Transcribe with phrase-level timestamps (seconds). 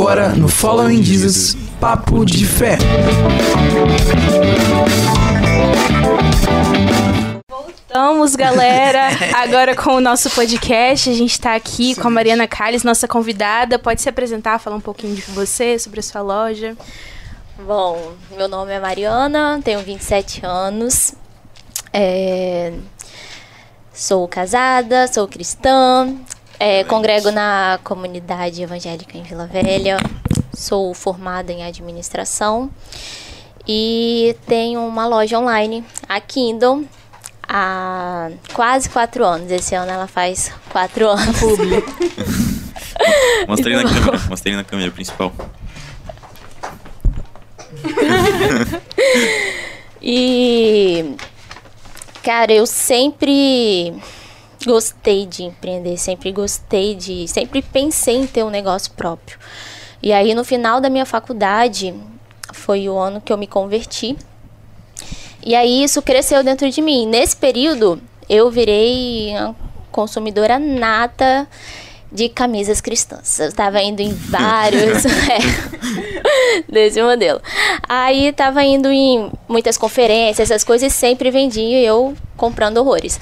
[0.00, 2.78] Agora no Following Jesus, Papo de Fé.
[7.46, 9.10] Voltamos, galera.
[9.36, 11.10] Agora com o nosso podcast.
[11.10, 13.78] A gente está aqui com a Mariana Calles, nossa convidada.
[13.78, 16.74] Pode se apresentar, falar um pouquinho de você, sobre a sua loja.
[17.58, 21.12] Bom, meu nome é Mariana, tenho 27 anos.
[21.92, 22.72] É,
[24.00, 26.16] Sou casada, sou cristã,
[26.60, 29.96] é, congrego na comunidade evangélica em Vila Velha,
[30.54, 32.70] sou formada em administração
[33.66, 36.84] e tenho uma loja online, a Kindle,
[37.48, 39.50] há quase quatro anos.
[39.50, 41.40] Esse ano ela faz quatro anos.
[43.48, 45.32] mostrei na câmera, mostrei na câmera principal.
[50.02, 51.16] e
[52.22, 53.94] Cara, eu sempre
[54.66, 57.26] gostei de empreender, sempre gostei de.
[57.28, 59.38] Sempre pensei em ter um negócio próprio.
[60.02, 61.94] E aí, no final da minha faculdade,
[62.52, 64.16] foi o ano que eu me converti.
[65.44, 67.06] E aí, isso cresceu dentro de mim.
[67.06, 69.32] Nesse período, eu virei
[69.90, 71.48] consumidora nata
[72.12, 73.38] de camisas cristãs.
[73.38, 77.40] Eu estava indo em vários é, desse modelo.
[77.88, 83.20] Aí estava indo em muitas conferências, essas coisas, sempre vendia eu comprando horrores.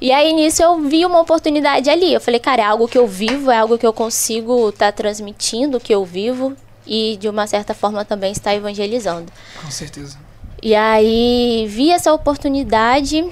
[0.00, 2.12] E aí nisso eu vi uma oportunidade ali.
[2.12, 4.92] Eu falei, cara, é algo que eu vivo, é algo que eu consigo estar tá
[4.92, 9.32] transmitindo, que eu vivo e de uma certa forma também estar evangelizando.
[9.60, 10.18] Com certeza.
[10.62, 13.26] E aí vi essa oportunidade,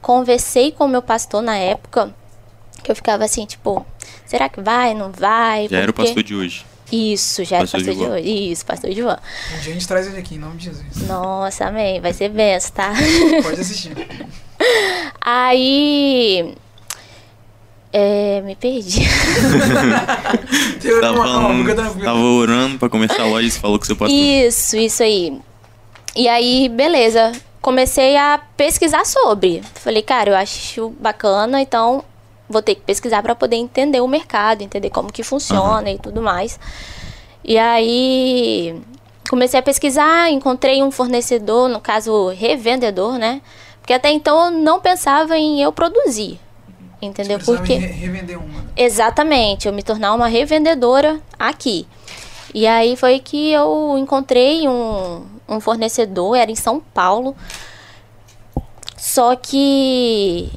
[0.00, 2.14] conversei com o meu pastor na época,
[2.82, 3.84] que eu ficava assim, tipo,
[4.26, 5.68] será que vai, não vai?
[5.68, 6.66] Já era o pastor de hoje.
[6.92, 8.50] Isso, já pastor era o pastor de, de hoje.
[8.52, 9.18] Isso, pastor de Ivan.
[9.54, 11.06] Um dia a gente traz ele aqui, em nome de Jesus.
[11.06, 12.00] Nossa, amém.
[12.00, 12.92] Vai ser benção, tá?
[13.42, 13.92] Pode assistir.
[15.20, 16.54] Aí.
[17.92, 19.00] É, me perdi.
[21.00, 24.16] tava, falando, tava orando pra começar a loja e você falou que você pastor.
[24.16, 25.40] Isso, isso aí.
[26.14, 27.32] E aí, beleza.
[27.60, 29.62] Comecei a pesquisar sobre.
[29.74, 32.04] Falei, cara, eu acho bacana, então
[32.48, 35.94] vou ter que pesquisar para poder entender o mercado, entender como que funciona uhum.
[35.94, 36.58] e tudo mais.
[37.44, 38.80] E aí
[39.28, 43.42] comecei a pesquisar, encontrei um fornecedor, no caso revendedor, né?
[43.80, 46.38] Porque até então eu não pensava em eu produzir.
[47.02, 47.38] Entendeu?
[47.40, 48.60] Você Porque revender uma.
[48.60, 48.68] Né?
[48.76, 51.86] Exatamente, eu me tornar uma revendedora aqui.
[52.52, 57.34] E aí foi que eu encontrei um, um fornecedor, era em São Paulo.
[58.96, 60.50] Só que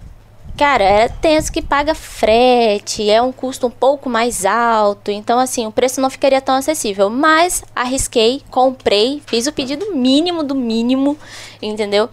[0.55, 5.65] Cara, é tenso que paga frete, é um custo um pouco mais alto, então assim,
[5.65, 7.09] o preço não ficaria tão acessível.
[7.09, 11.17] Mas arrisquei, comprei, fiz o pedido mínimo do mínimo,
[11.59, 12.07] entendeu?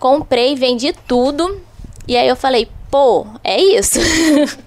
[0.00, 1.60] Comprei, vendi tudo,
[2.08, 4.00] e aí eu falei, pô, é isso.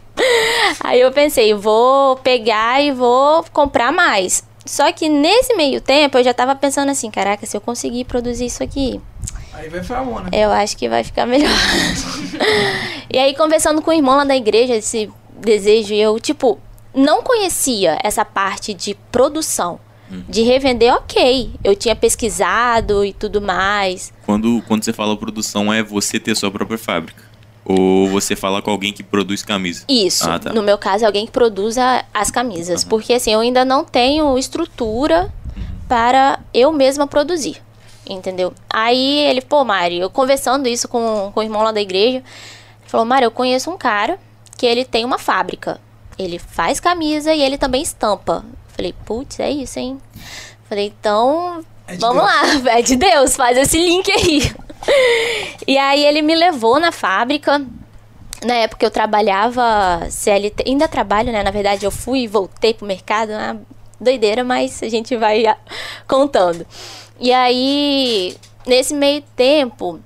[0.79, 4.43] aí eu pensei, vou pegar e vou comprar mais.
[4.65, 8.45] Só que nesse meio tempo eu já tava pensando assim, caraca, se eu conseguir produzir
[8.45, 9.01] isso aqui,
[9.53, 10.29] Aí vai ficar bom, né?
[10.31, 11.49] Eu acho que vai ficar melhor.
[13.09, 16.59] e aí, conversando com o irmão lá da igreja, esse desejo, eu, tipo,
[16.93, 19.79] não conhecia essa parte de produção.
[20.29, 21.51] De revender, ok.
[21.63, 24.13] Eu tinha pesquisado e tudo mais.
[24.25, 27.23] Quando, quando você fala produção, é você ter sua própria fábrica?
[27.65, 29.85] Ou você fala com alguém que produz camisa?
[29.87, 30.29] Isso.
[30.29, 30.51] Ah, tá.
[30.51, 32.83] No meu caso, é alguém que produza as camisas.
[32.83, 32.89] Uhum.
[32.89, 35.63] Porque, assim, eu ainda não tenho estrutura uhum.
[35.87, 37.61] para eu mesma produzir
[38.09, 38.53] entendeu?
[38.69, 42.23] Aí ele, pô, Mari, eu conversando isso com, com o irmão lá da igreja, ele
[42.85, 44.19] falou, Mari, eu conheço um cara
[44.57, 45.79] que ele tem uma fábrica.
[46.17, 48.45] Ele faz camisa e ele também estampa.
[48.75, 49.99] Falei, putz, é isso, hein?
[50.67, 52.63] Falei, então, é vamos Deus.
[52.63, 54.51] lá, é de Deus, faz esse link aí.
[55.67, 57.65] e aí ele me levou na fábrica.
[58.43, 61.43] Na época eu trabalhava CLT, ainda trabalho, né?
[61.43, 63.31] Na verdade, eu fui e voltei pro mercado,
[63.99, 65.43] doideira, mas a gente vai
[66.07, 66.65] contando.
[67.19, 68.35] E aí,
[68.65, 69.99] nesse meio tempo,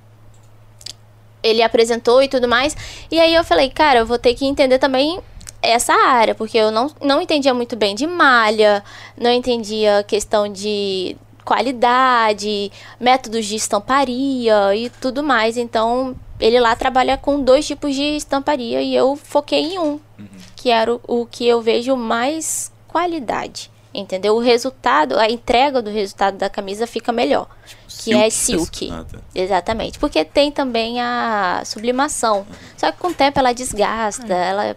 [1.42, 2.76] ele apresentou e tudo mais.
[3.10, 5.20] E aí eu falei, cara, eu vou ter que entender também
[5.62, 8.82] essa área, porque eu não, não entendia muito bem de malha,
[9.16, 15.56] não entendia questão de qualidade, métodos de estamparia e tudo mais.
[15.56, 20.28] Então, ele lá trabalha com dois tipos de estamparia e eu foquei em um, uhum.
[20.54, 24.36] que era o, o que eu vejo mais qualidade entendeu?
[24.36, 28.90] O resultado, a entrega do resultado da camisa fica melhor, tipo, que é silk.
[28.92, 29.18] Ah, tá.
[29.34, 32.46] Exatamente, porque tem também a sublimação.
[32.76, 34.50] Só que com o tempo ela desgasta, é.
[34.50, 34.76] ela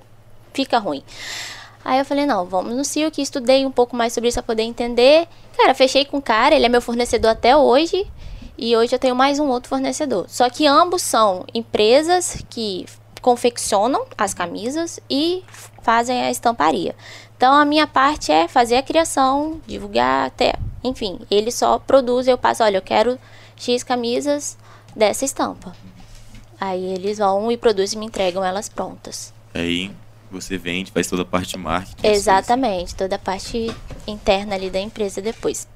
[0.53, 1.03] fica ruim.
[1.83, 4.63] Aí eu falei, não, vamos no silk, estudei um pouco mais sobre isso para poder
[4.63, 5.27] entender.
[5.57, 8.07] Cara, fechei com o cara, ele é meu fornecedor até hoje.
[8.57, 10.25] E hoje eu tenho mais um outro fornecedor.
[10.29, 12.85] Só que ambos são empresas que
[13.21, 15.43] confeccionam as camisas e
[15.81, 16.95] fazem a estamparia.
[17.35, 22.37] Então a minha parte é fazer a criação, divulgar até, enfim, eles só produzem, eu
[22.37, 23.17] passo, olha, eu quero
[23.55, 24.57] X camisas
[24.95, 25.75] dessa estampa.
[26.59, 29.33] Aí eles vão e produzem e me entregam elas prontas.
[29.55, 29.91] Aí
[30.31, 32.07] você vende, faz toda a parte de marketing.
[32.07, 33.73] Exatamente, toda a parte
[34.07, 35.67] interna ali da empresa depois.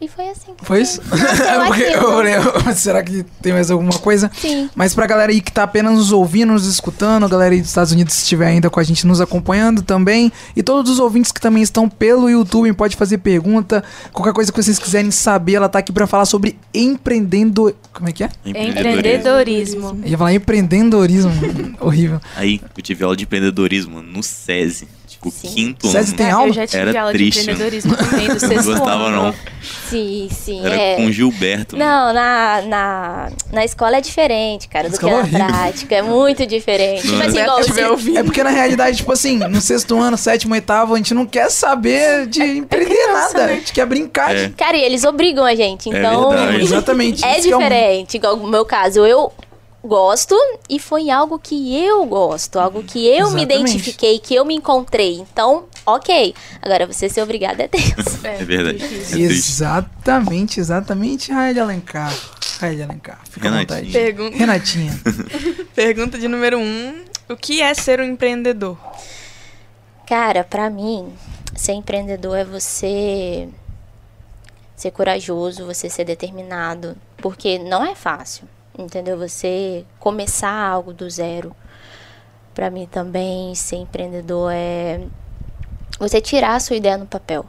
[0.00, 0.52] E foi assim.
[0.62, 1.00] Foi isso?
[1.00, 4.30] Porque eu falei, será que tem mais alguma coisa?
[4.32, 4.70] Sim.
[4.74, 7.70] Mas pra galera aí que tá apenas nos ouvindo, nos escutando, a galera aí dos
[7.70, 11.32] Estados Unidos que estiver ainda com a gente nos acompanhando também, e todos os ouvintes
[11.32, 15.68] que também estão pelo YouTube, pode fazer pergunta, qualquer coisa que vocês quiserem saber, ela
[15.68, 17.74] tá aqui pra falar sobre empreendendo...
[17.92, 18.30] Como é que é?
[18.44, 19.98] Empreendedorismo.
[20.04, 21.32] Eu ia falar empreendedorismo,
[21.80, 22.20] horrível.
[22.36, 24.86] Aí, eu tive aula de empreendedorismo no SESI.
[25.18, 25.48] Tipo, Sim.
[25.48, 26.12] quinto ano.
[26.16, 26.48] tem aula?
[26.48, 27.52] Eu já tive Era aula triste, de né?
[27.54, 29.22] empreendedorismo também do Não sexto gostava, ano.
[29.24, 29.34] não.
[29.90, 30.64] Sim, sim.
[30.64, 30.94] Era é.
[30.96, 31.76] com Gilberto.
[31.76, 31.84] né?
[31.84, 35.46] Não, na, na, na escola é diferente, cara, do que Escola na horrível.
[35.46, 35.94] prática.
[35.96, 37.04] É muito diferente.
[37.08, 37.26] Não Tipo é?
[37.26, 38.18] assim, igual ouvindo.
[38.18, 41.50] É porque na realidade, tipo assim, no sexto ano, sétimo, oitavo, a gente não quer
[41.50, 43.46] saber de empreender criança, nada.
[43.48, 43.52] né?
[43.52, 44.36] A gente quer brincar.
[44.36, 44.46] É.
[44.46, 46.30] de- Cara, e eles obrigam a gente, É então.
[46.30, 46.62] verdade.
[46.62, 47.24] Exatamente.
[47.24, 49.32] É um- diferente, igual no meu caso, eu
[49.82, 50.34] gosto
[50.68, 53.54] e foi algo que eu gosto, algo que eu me Exatamente.
[53.70, 55.18] identifiquei, que eu me encontrei.
[55.18, 56.34] Então, ok.
[56.60, 58.18] Agora você ser obrigado é tenso.
[58.24, 58.78] É verdade.
[58.78, 59.18] difícil.
[59.18, 59.22] É.
[59.22, 62.12] Exatamente, exatamente, Rael Alencar.
[62.60, 63.20] Rael Alencar.
[63.30, 63.78] Fica à Renatinha.
[63.80, 63.92] vontade.
[63.92, 65.00] Pergunta, Renatinha.
[65.74, 67.04] pergunta de número um.
[67.28, 68.76] O que é ser um empreendedor?
[70.06, 71.12] Cara, pra mim,
[71.54, 73.48] ser empreendedor é você
[74.74, 78.48] ser corajoso, você ser determinado, porque não é fácil,
[78.78, 79.18] entendeu?
[79.18, 81.54] Você começar algo do zero.
[82.54, 85.00] Pra mim também ser empreendedor é
[85.98, 87.44] você tirar a sua ideia no papel,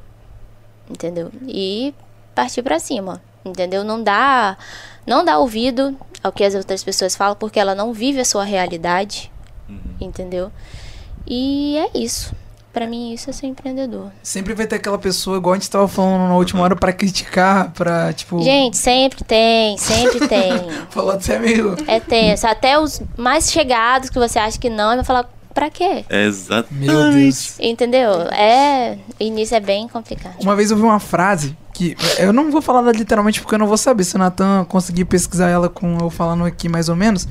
[0.90, 1.32] entendeu?
[1.48, 1.94] E
[2.36, 3.84] partir pra cima, entendeu?
[3.84, 4.58] Não dá
[5.06, 8.44] não dá ouvido ao que as outras pessoas falam porque ela não vive a sua
[8.44, 9.32] realidade,
[10.00, 10.52] entendeu?
[11.26, 12.34] E é isso.
[12.72, 14.12] Pra mim isso é ser empreendedor.
[14.22, 17.72] Sempre vai ter aquela pessoa, igual a gente tava falando na última hora, pra criticar,
[17.72, 18.42] pra, tipo...
[18.44, 20.52] Gente, sempre tem, sempre tem.
[20.92, 21.76] Falou até meio...
[21.88, 22.46] É tenso.
[22.46, 26.06] Até os mais chegados que você acha que não, vai falar, pra quê?
[26.10, 26.70] Exato.
[26.72, 27.60] Meu Deus.
[27.60, 28.12] Entendeu?
[28.32, 29.00] É.
[29.20, 30.36] Início é bem complicado.
[30.40, 31.98] Uma vez eu vi uma frase que...
[32.20, 35.50] Eu não vou falar literalmente porque eu não vou saber se o Natan conseguir pesquisar
[35.50, 37.28] ela com eu falando aqui mais ou menos.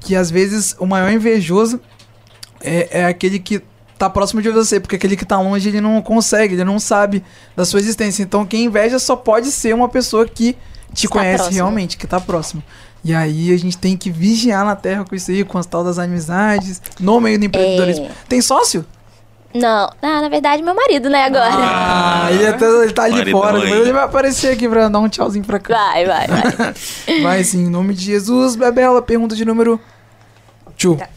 [0.00, 1.80] Que às vezes o maior invejoso
[2.60, 3.62] é, é aquele que
[4.02, 7.22] tá próximo de você, porque aquele que tá longe ele não consegue, ele não sabe
[7.54, 8.22] da sua existência.
[8.22, 10.56] Então quem inveja só pode ser uma pessoa que
[10.92, 11.54] te Está conhece próximo.
[11.54, 12.62] realmente, que tá próximo.
[13.04, 15.84] E aí a gente tem que vigiar na terra com isso aí, com as tal
[15.84, 18.06] das amizades, no meio do empreendedorismo.
[18.06, 18.10] É.
[18.28, 18.84] Tem sócio?
[19.54, 21.50] Não, ah, na verdade, meu marido, né, agora.
[21.52, 25.44] Ah, ele, até, ele tá ali fora, ele vai aparecer aqui pra dar um tchauzinho
[25.44, 25.74] pra cá.
[25.74, 26.74] Vai, vai, vai.
[27.22, 29.78] Vai sim, em nome de Jesus, Bebela, pergunta de número
[30.82, 30.98] 2.
[30.98, 31.08] Tá.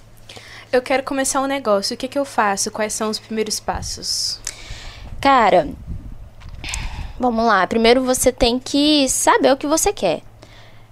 [0.75, 1.93] Eu quero começar um negócio.
[1.93, 2.69] O que, que eu faço?
[2.69, 4.41] Quais são os primeiros passos?
[5.21, 5.69] Cara,
[7.17, 7.65] vamos lá.
[7.65, 10.21] Primeiro você tem que saber o que você quer.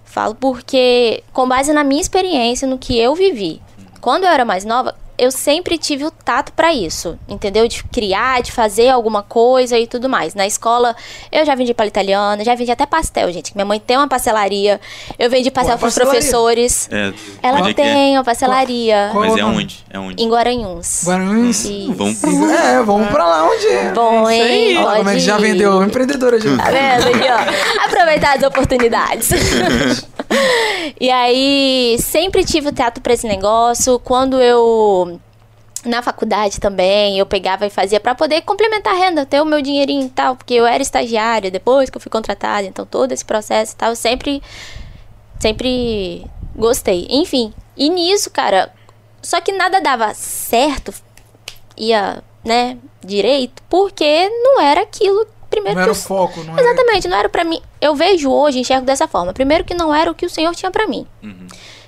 [0.02, 3.60] Falo porque, com base na minha experiência, no que eu vivi,
[4.00, 7.66] quando eu era mais nova, eu sempre tive o tato pra isso, entendeu?
[7.68, 10.34] De criar, de fazer alguma coisa e tudo mais.
[10.34, 10.94] Na escola,
[11.30, 13.50] eu já vendi palha italiana, já vendi até pastel, gente.
[13.52, 14.80] que Minha mãe tem uma pastelaria.
[15.18, 16.20] Eu vendi pastel Pô, pros pastelaria.
[16.20, 16.88] professores.
[16.90, 17.12] É,
[17.42, 17.84] Ela é que é?
[17.84, 19.64] tem uma pastelaria Qual- Mas é Qual o nome?
[19.64, 19.84] onde?
[19.90, 20.22] É onde?
[20.22, 21.04] em Guaranhuns.
[21.06, 21.64] Guarulhos.
[21.64, 21.92] Isso.
[21.94, 22.22] Vamos.
[22.24, 23.92] É, vamos pra lá onde é.
[23.92, 24.76] Bom, hein?
[24.78, 25.82] Olha lá como é que já Pode vendeu.
[25.82, 26.56] Empreendedora já.
[26.56, 27.84] Tá vendo aqui, ó?
[27.86, 29.28] Aproveitar as oportunidades.
[31.00, 33.98] e aí, sempre tive o teatro pra esse negócio.
[33.98, 35.20] Quando eu.
[35.84, 39.60] Na faculdade também, eu pegava e fazia pra poder complementar a renda, ter o meu
[39.60, 43.22] dinheirinho e tal, porque eu era estagiária depois que eu fui contratada, então todo esse
[43.22, 44.42] processo e tal, eu sempre.
[45.38, 46.24] Sempre
[46.56, 47.06] gostei.
[47.10, 48.72] Enfim, e nisso, cara,
[49.20, 50.94] só que nada dava certo,
[51.76, 56.62] ia, né, direito, porque não era aquilo primeiro Não que era o foco, não era.
[56.62, 57.60] Exatamente, não era pra mim.
[57.80, 59.32] Eu vejo hoje, enxergo dessa forma.
[59.32, 61.06] Primeiro que não era o que o Senhor tinha pra mim.
[61.22, 61.46] Uhum.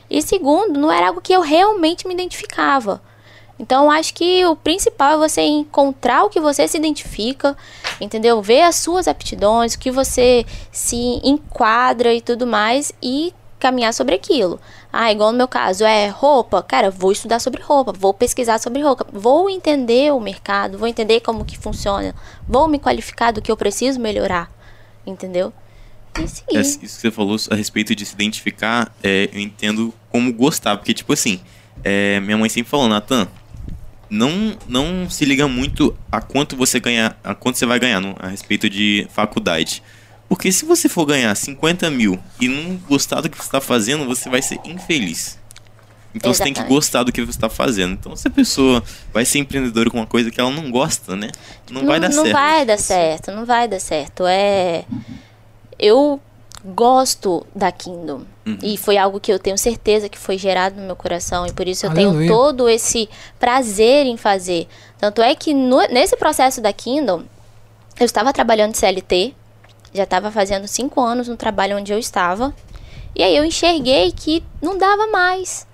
[0.09, 3.03] E segundo, não era algo que eu realmente me identificava.
[3.59, 7.57] Então, acho que o principal é você encontrar o que você se identifica,
[8.01, 8.41] entendeu?
[8.43, 14.15] Ver as suas aptidões, o que você se enquadra e tudo mais e caminhar sobre
[14.15, 14.61] aquilo.
[14.99, 16.63] Ah, igual no meu caso, é roupa.
[16.63, 21.21] Cara, vou estudar sobre roupa, vou pesquisar sobre roupa, vou entender o mercado, vou entender
[21.21, 22.15] como que funciona,
[22.49, 24.51] vou me qualificar do que eu preciso melhorar,
[25.07, 25.53] entendeu?
[26.19, 26.57] E seguir.
[26.57, 30.77] É, isso que você falou a respeito de se identificar, é, eu entendo como gostar,
[30.79, 31.41] porque, tipo assim,
[31.85, 33.29] é, minha mãe sempre falou, Natan,
[34.09, 38.15] não, não se liga muito a quanto você ganhar, a quanto você vai ganhar no-
[38.19, 39.83] a respeito de faculdade.
[40.29, 44.05] Porque se você for ganhar 50 mil e não gostar do que você está fazendo,
[44.07, 45.39] você vai ser infeliz.
[46.15, 46.75] Então você tem que Exatamente.
[46.75, 47.93] gostar do que você está fazendo.
[47.93, 51.31] Então se a pessoa vai ser empreendedora com uma coisa que ela não gosta, né?
[51.71, 52.33] Não, vai dar não certo.
[52.33, 54.25] vai dar certo, não vai dar certo.
[54.27, 54.85] É.
[55.79, 56.21] Eu
[56.65, 58.23] gosto da Kingdom.
[58.47, 58.59] Uhum.
[58.63, 61.47] E foi algo que eu tenho certeza que foi gerado no meu coração.
[61.47, 62.19] E por isso eu Aleluia.
[62.19, 64.67] tenho todo esse prazer em fazer.
[64.99, 67.23] Tanto é que no- nesse processo da Kingdom,
[68.01, 69.35] eu estava trabalhando de CLT.
[69.97, 72.55] Já estava fazendo cinco anos no trabalho onde eu estava.
[73.15, 75.67] E aí eu enxerguei que não dava mais.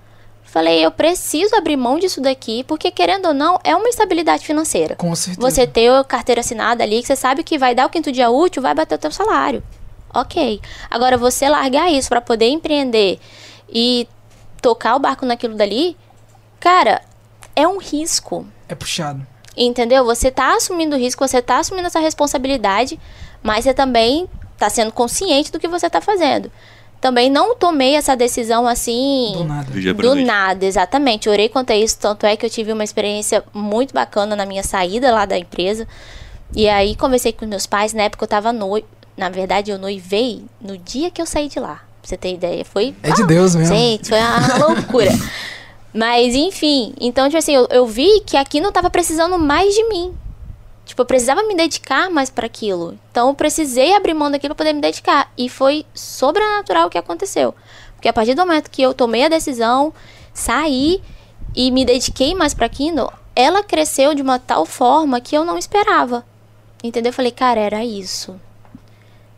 [0.43, 4.95] Falei, eu preciso abrir mão disso daqui, porque querendo ou não, é uma estabilidade financeira.
[4.95, 5.41] Com certeza.
[5.49, 8.29] Você ter a carteira assinada ali, que você sabe que vai dar o quinto dia
[8.29, 9.63] útil, vai bater o teu salário.
[10.13, 10.61] Ok.
[10.89, 13.19] Agora, você largar isso para poder empreender
[13.67, 14.07] e
[14.61, 15.97] tocar o barco naquilo dali,
[16.59, 17.01] cara,
[17.55, 18.45] é um risco.
[18.69, 19.25] É puxado.
[19.55, 20.03] Entendeu?
[20.05, 22.99] Você tá assumindo o risco, você tá assumindo essa responsabilidade,
[23.41, 26.51] mas você também tá sendo consciente do que você tá fazendo.
[26.99, 29.69] Também não tomei essa decisão assim Do nada.
[29.71, 30.25] Do dia pra do noite.
[30.25, 31.27] nada, exatamente.
[31.27, 34.63] Orei quanto a isso, tanto é que eu tive uma experiência muito bacana na minha
[34.63, 35.85] saída lá da empresa.
[36.55, 38.87] E aí conversei com meus pais, na época eu tava noiva.
[39.17, 41.81] Na verdade, eu noivei no dia que eu saí de lá.
[42.01, 42.65] Pra você ter ideia.
[42.65, 42.95] Foi.
[43.03, 43.75] É de Deus mesmo.
[43.75, 45.11] Gente, foi uma loucura.
[45.93, 49.83] Mas, enfim, então, tipo assim, eu, eu vi que aqui não tava precisando mais de
[49.89, 50.13] mim.
[50.85, 52.97] Tipo, eu precisava me dedicar mais para aquilo.
[53.11, 55.31] Então, eu precisei abrir mão daquilo pra poder me dedicar.
[55.37, 57.53] E foi sobrenatural o que aconteceu.
[57.95, 59.93] Porque a partir do momento que eu tomei a decisão,
[60.33, 61.01] saí
[61.55, 65.57] e me dediquei mais pra Kindle, ela cresceu de uma tal forma que eu não
[65.57, 66.25] esperava.
[66.83, 67.11] Entendeu?
[67.11, 68.35] Eu falei, cara, era isso.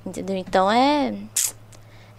[0.06, 0.36] Entendeu?
[0.36, 1.14] Então é.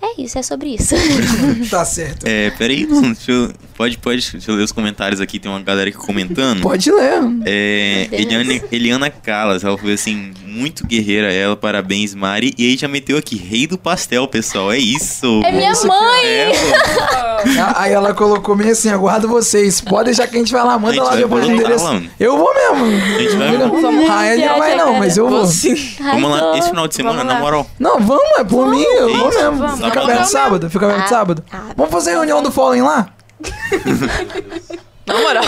[0.07, 0.95] É isso, é sobre isso.
[1.71, 2.27] Tá certo.
[2.27, 5.61] É, peraí, não, deixa eu, pode, pode, deixa eu ler os comentários aqui, tem uma
[5.61, 6.61] galera aqui comentando.
[6.61, 7.21] Pode ler.
[7.45, 8.09] É.
[8.13, 12.55] Eliane, Eliana Calas, ela foi assim, muito guerreira ela, parabéns Mari.
[12.57, 15.43] E aí já meteu aqui, rei do pastel, pessoal, é isso.
[15.45, 16.25] É minha mãe!
[16.25, 16.53] É.
[17.77, 19.81] Aí ela colocou meio assim, aguardo vocês.
[19.81, 22.03] Pode deixar que a gente vai lá, A manda lá depois o endereço.
[22.19, 22.85] Eu vou mesmo.
[22.87, 24.09] A gente vai- Vamos.
[24.09, 25.45] Raeli não vai não, mas eu vou.
[25.47, 27.67] Vamos lá, esse final de semana, na moral.
[27.79, 29.57] Não, vamos, é por mim, eu vou mesmo.
[29.59, 31.45] vamos, Fica aberto sábado, fica aberto Ah, sábado.
[31.53, 31.61] ah.
[31.77, 33.09] Vamos fazer reunião do Fallen lá?
[35.07, 35.45] Na moral.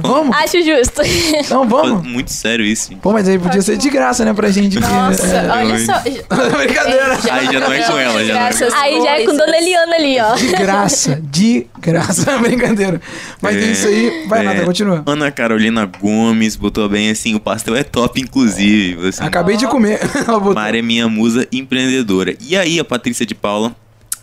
[0.00, 0.36] Vamos?
[0.36, 1.02] Acho justo.
[1.04, 2.04] Então vamos.
[2.06, 2.94] Muito sério isso.
[2.96, 4.76] Pô, mas aí podia ser de graça, né, pra gente.
[4.76, 5.50] que- Nossa, é.
[5.50, 5.92] olha só.
[6.56, 7.18] Brincadeira.
[7.32, 9.36] Aí já não é com ela, já não é Aí já é com.
[9.36, 10.34] Dona Eliana ali, ó.
[10.34, 12.38] De graça, de graça.
[12.38, 13.00] Brincadeira.
[13.40, 14.26] Mas É, é isso aí.
[14.28, 15.02] Vai, é, Nata, continua.
[15.06, 19.08] Ana Carolina Gomes botou bem assim, o pastel é top, inclusive.
[19.08, 19.98] Assim, Acabei de comer.
[20.26, 20.54] Ela botou.
[20.54, 22.36] Mari é minha musa empreendedora.
[22.40, 23.74] E aí, a Patrícia de Paula,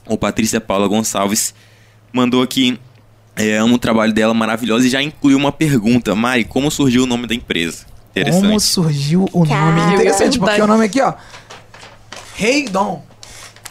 [0.05, 1.53] ou Patrícia Paula Gonçalves,
[2.13, 2.77] mandou aqui.
[3.37, 6.15] É, amo o trabalho dela, maravilhosa, e já incluiu uma pergunta.
[6.15, 7.85] Mari, como surgiu o nome da empresa?
[8.11, 8.45] Interessante.
[8.47, 9.49] Como surgiu o nome?
[9.81, 9.93] Cara.
[9.93, 11.13] Interessante, porque o nome aqui, ó.
[12.35, 13.03] Rei Dom.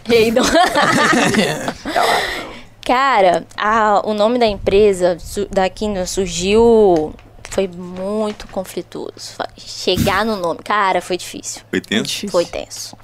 [0.06, 0.42] Rei Dom.
[2.84, 7.14] Cara, a- o nome da empresa su- da Kindle surgiu.
[7.50, 9.36] Foi muito conflituoso.
[9.56, 11.62] Chegar no nome, cara, foi difícil.
[11.70, 12.28] Foi tenso?
[12.28, 12.96] Foi tenso.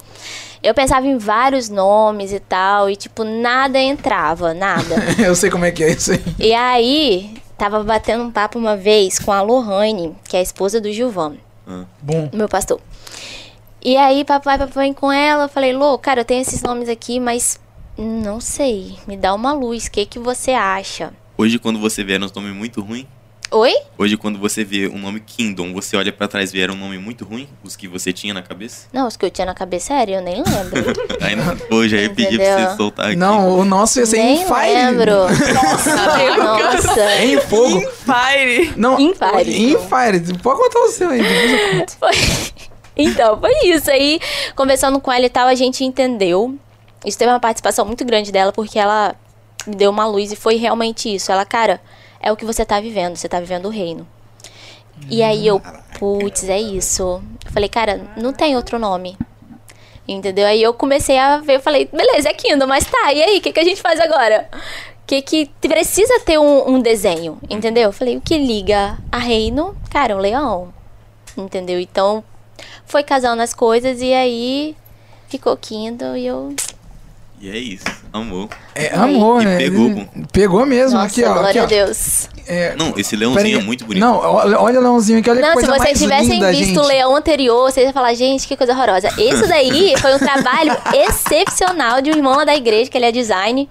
[0.63, 4.95] Eu pensava em vários nomes e tal, e tipo, nada entrava, nada.
[5.17, 6.23] Eu sei como é que é isso aí.
[6.37, 10.79] E aí, tava batendo um papo uma vez com a Lohane, que é a esposa
[10.79, 11.37] do Gilvan,
[12.01, 12.29] Bom.
[12.31, 12.79] meu pastor.
[13.83, 17.19] E aí, papai, papai com ela, eu falei, Lô, cara, eu tenho esses nomes aqui,
[17.19, 17.59] mas
[17.97, 21.11] não sei, me dá uma luz, o que que você acha?
[21.35, 23.07] Hoje, quando você vê uns nomes muito ruim,
[23.53, 23.73] Oi?
[23.97, 26.75] hoje, quando você vê o nome Kingdom, você olha pra trás e vê era um
[26.77, 28.87] nome muito ruim, os que você tinha na cabeça?
[28.93, 30.93] Não, os que eu tinha na cabeça era, eu nem lembro.
[31.19, 33.15] Aí, não- hoje, aí eu pedi pra você soltar aqui.
[33.17, 34.73] Não, o nosso ia ser nem em fire.
[34.73, 35.11] lembro.
[35.53, 37.23] Nossa.
[37.23, 37.81] Em fogo.
[37.91, 38.73] Fire.
[38.77, 39.51] Não, Em fire.
[39.53, 40.37] Em fire.
[40.41, 41.21] Pode contar o seu aí.
[41.21, 41.91] depois eu conto.
[41.99, 42.65] Foi-
[42.95, 43.91] Então, foi isso.
[43.91, 44.19] Aí,
[44.55, 46.55] conversando com ela e tal, a gente entendeu.
[47.05, 49.13] Isso teve uma participação muito grande dela, porque ela
[49.67, 51.31] me deu uma luz e foi realmente isso.
[51.31, 51.81] Ela, cara,
[52.21, 54.07] é o que você tá vivendo, você tá vivendo o reino.
[55.09, 55.61] E aí eu,
[55.97, 57.21] putz, é isso.
[57.45, 59.17] Eu falei, cara, não tem outro nome.
[60.07, 60.45] Entendeu?
[60.45, 63.41] Aí eu comecei a ver, eu falei, beleza, é Kindle, mas tá, e aí, o
[63.41, 64.49] que, que a gente faz agora?
[65.05, 67.83] Que, que precisa ter um, um desenho, entendeu?
[67.83, 69.75] Eu falei, o que liga a reino?
[69.89, 70.73] Cara, um leão.
[71.37, 71.79] Entendeu?
[71.79, 72.23] Então,
[72.85, 74.75] foi casando as coisas e aí
[75.27, 76.53] ficou Kindle e eu.
[77.41, 78.49] E é isso, amor.
[78.75, 79.57] É amor, E né?
[79.57, 80.07] pegou.
[80.31, 80.97] Pegou mesmo.
[80.99, 81.31] Nossa, aqui, ó.
[81.31, 81.65] Aqui, glória ó.
[81.65, 82.29] a Deus.
[82.47, 84.01] É, Não, esse leãozinho é muito bonito.
[84.03, 86.65] Não, olha, o leãozinho aqui, olha que Não, se coisa vocês mais tivessem linda, visto
[86.65, 86.79] gente.
[86.79, 89.09] o leão anterior, vocês iam falar, gente, que coisa horrorosa.
[89.17, 93.11] Esse daí foi um trabalho excepcional de um irmão lá da igreja, que ele é
[93.11, 93.69] design.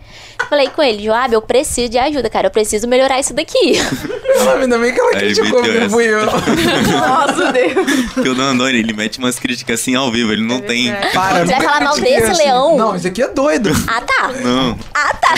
[0.48, 2.46] Falei com ele, Joab, eu preciso de ajuda, cara.
[2.46, 3.78] Eu preciso melhorar isso daqui.
[4.60, 6.24] Ainda bem que ela criticou, não fui eu.
[6.24, 7.74] Nossa, Deus.
[8.14, 10.94] Porque o Dan Andoni, ele mete umas críticas assim ao vivo, ele não tem.
[11.12, 12.76] Para, Você vai falar mal desse leão?
[12.76, 13.70] Não, isso aqui é doido.
[13.86, 14.28] ah, tá.
[14.42, 14.78] Não.
[14.94, 15.34] Ah, tá.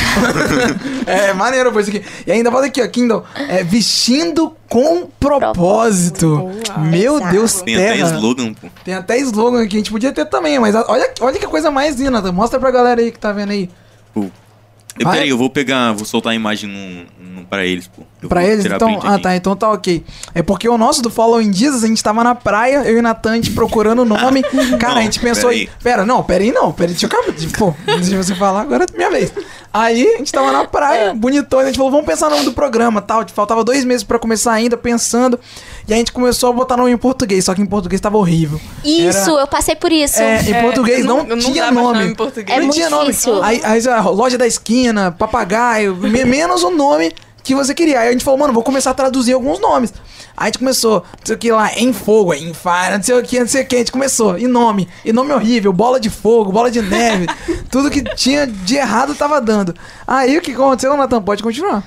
[1.07, 2.05] É maneiro, pô, isso aqui.
[2.27, 3.22] E ainda bota aqui, ó, Kindle.
[3.35, 6.51] É, vestindo com propósito.
[6.91, 7.33] Meu Exato.
[7.33, 8.15] Deus, Tem até terra.
[8.15, 8.69] slogan, pô.
[8.85, 11.97] Tem até slogan aqui, a gente podia ter também, mas olha, olha que coisa mais
[11.97, 12.13] linda.
[12.13, 12.33] Nathan.
[12.33, 13.69] Mostra pra galera aí que tá vendo aí.
[14.13, 14.27] Pô.
[14.99, 18.03] Eu, peraí, eu vou pegar, vou soltar a imagem no, no, pra eles, pô.
[18.23, 19.01] Eu Pra eles, então.
[19.03, 19.23] Ah, aqui.
[19.23, 20.05] tá, então tá ok.
[20.35, 23.03] É porque o nosso do Following Jesus, a gente tava na praia, eu e o
[23.03, 24.43] Natan, a gente procurando o nome.
[24.79, 25.65] Cara, Não, a gente pensou peraí.
[25.65, 25.83] em.
[25.83, 27.33] Pera, não, pera aí não, pera aí, deixa eu acabar.
[27.37, 29.33] de- Pô, antes de você falar, agora é minha vez.
[29.73, 30.67] Aí a gente tava na É.
[30.67, 33.27] praia, bonitão, e a gente falou, vamos pensar no nome do programa tal.
[33.35, 35.41] Faltava dois meses pra começar ainda, pensando.
[35.89, 38.61] E a gente começou a botar nome em português, só que em português tava horrível.
[38.85, 40.21] Isso, Era- eu passei por isso.
[40.21, 41.99] É, em É, português não, não- tinha nome.
[41.99, 42.49] nome em português.
[42.57, 43.07] É não muito tinha nome.
[43.07, 43.43] difícil.
[43.43, 47.13] Aí, aí a loja da esquina, papagaio, me- menos o nome
[47.43, 47.99] que você queria.
[48.01, 49.93] Aí a gente falou, mano, vou começar a traduzir alguns nomes.
[50.37, 53.15] Aí a gente começou, não sei o que lá, em fogo, em fire, não sei
[53.19, 53.75] o que, não sei o que.
[53.75, 57.27] A gente começou, e nome, e nome horrível, bola de fogo, bola de neve.
[57.71, 59.75] tudo que tinha de errado tava dando.
[60.07, 61.21] Aí o que aconteceu, Natan?
[61.21, 61.83] Pode continuar.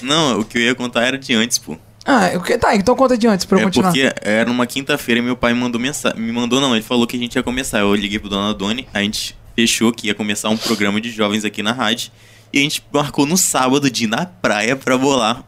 [0.00, 1.76] Não, o que eu ia contar era de antes, pô.
[2.10, 3.92] Ah, o que- tá, então conta de antes pra eu é continuar.
[3.92, 6.18] porque era uma quinta-feira e meu pai me mandou mensagem.
[6.18, 7.80] Me mandou não, ele falou que a gente ia começar.
[7.80, 11.44] Eu liguei pro Dona Doni, a gente fechou que ia começar um programa de jovens
[11.44, 12.10] aqui na rádio.
[12.50, 15.44] E a gente marcou no sábado de ir na praia pra bolar.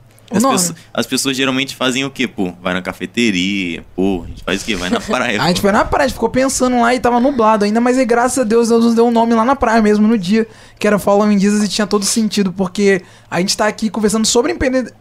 [0.55, 2.53] As, as pessoas geralmente fazem o quê, pô?
[2.63, 4.77] Vai na cafeteria, pô, a gente faz o quê?
[4.77, 5.41] Vai na praia.
[5.43, 7.99] A gente foi na praia, a gente ficou pensando lá e tava nublado ainda, mas
[7.99, 10.47] aí, graças a Deus, Deus nos deu um nome lá na praia mesmo, no dia,
[10.79, 14.53] que era Following Jesus e tinha todo sentido, porque a gente tá aqui conversando sobre
[14.53, 14.93] empreendedor...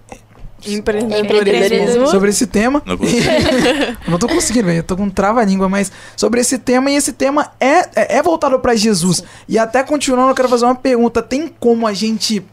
[0.65, 2.07] Empreendedorismo.
[2.07, 2.81] sobre esse tema.
[2.85, 2.97] Não
[4.07, 4.79] não tô conseguindo, velho.
[4.79, 8.59] Eu tô com trava-língua, mas sobre esse tema, e esse tema é, é, é voltado
[8.59, 9.23] pra Jesus.
[9.47, 11.21] E até continuando, eu quero fazer uma pergunta.
[11.21, 12.43] Tem como a gente.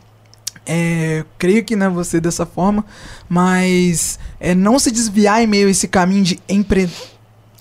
[0.68, 2.84] É, creio que não é você dessa forma,
[3.28, 6.90] mas é, não se desviar em meio a esse caminho de empre...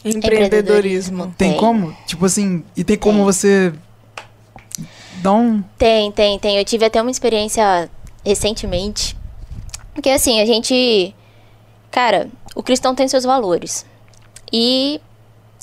[0.03, 1.33] Empreendedorismo.
[1.37, 1.59] Tem, Tem.
[1.59, 1.95] como?
[2.05, 3.73] Tipo assim, e tem como você
[5.25, 5.63] dar um.
[5.77, 6.57] Tem, tem, tem.
[6.57, 7.89] Eu tive até uma experiência
[8.23, 9.14] recentemente.
[9.95, 11.15] Porque assim, a gente.
[11.89, 13.85] Cara, o cristão tem seus valores.
[14.51, 15.01] E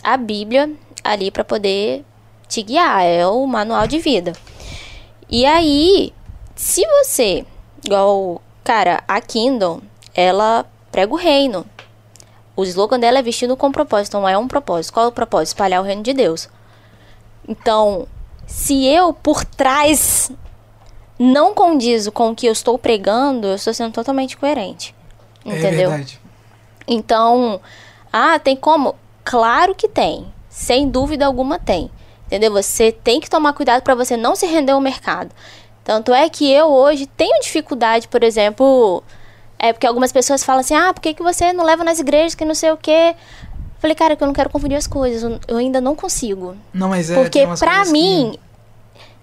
[0.02, 0.72] a Bíblia
[1.04, 2.04] ali pra poder
[2.48, 3.04] te guiar.
[3.04, 4.32] É o manual de vida.
[5.28, 6.12] E aí,
[6.56, 7.44] se você.
[7.84, 8.42] Igual.
[8.64, 9.82] Cara, a Kindle,
[10.14, 11.66] ela prega o reino.
[12.54, 14.94] O slogan dela é vestido com propósito, não é um propósito.
[14.94, 15.48] Qual é o propósito?
[15.48, 16.48] Espalhar o reino de Deus.
[17.48, 18.06] Então,
[18.46, 20.30] se eu por trás
[21.22, 24.94] não condizo com o que eu estou pregando, eu estou sendo totalmente coerente.
[25.44, 25.90] É Entendeu?
[25.90, 26.20] verdade.
[26.86, 27.60] Então,
[28.12, 28.94] ah, tem como?
[29.24, 30.26] Claro que tem.
[30.48, 31.90] Sem dúvida alguma tem.
[32.26, 32.52] Entendeu?
[32.52, 35.30] Você tem que tomar cuidado para você não se render ao mercado.
[35.84, 39.02] Tanto é que eu hoje tenho dificuldade, por exemplo,
[39.58, 42.34] é porque algumas pessoas falam assim: "Ah, por que, que você não leva nas igrejas
[42.34, 43.14] que não sei o quê?"
[43.78, 45.38] Falei, cara, que eu não quero confundir as coisas.
[45.48, 46.56] eu- ainda não consigo.
[46.72, 47.14] Não, mas é.
[47.16, 48.38] Porque pra coisas que- mim,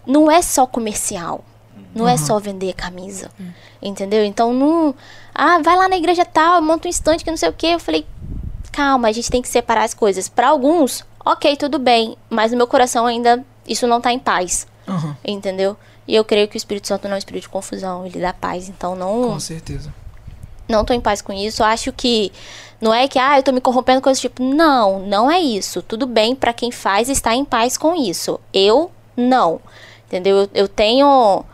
[0.05, 1.43] não é só comercial.
[1.93, 3.31] Não é só vender camisa.
[3.81, 4.23] Entendeu?
[4.23, 4.93] Então não.
[5.33, 7.67] Ah, vai lá na igreja tal, monta um estante que não sei o quê.
[7.67, 8.05] Eu falei,
[8.71, 10.27] calma, a gente tem que separar as coisas.
[10.29, 12.15] Pra alguns, ok, tudo bem.
[12.29, 14.67] Mas no meu coração ainda isso não tá em paz.
[14.87, 15.77] Aham, Entendeu?
[16.07, 18.33] E eu creio que o Espírito Santo não é um espírito de confusão, ele dá
[18.33, 18.67] paz.
[18.67, 19.93] Então não com certeza.
[20.67, 21.63] não tô em paz com isso.
[21.63, 22.31] Acho que
[22.81, 24.43] não é que, ah, eu tô me corrompendo com esse tipo.
[24.43, 25.81] Não, não é isso.
[25.83, 28.39] Tudo bem pra quem faz estar em paz com isso.
[28.53, 29.61] Eu não.
[30.07, 30.37] Entendeu?
[30.37, 31.45] Eu, eu tenho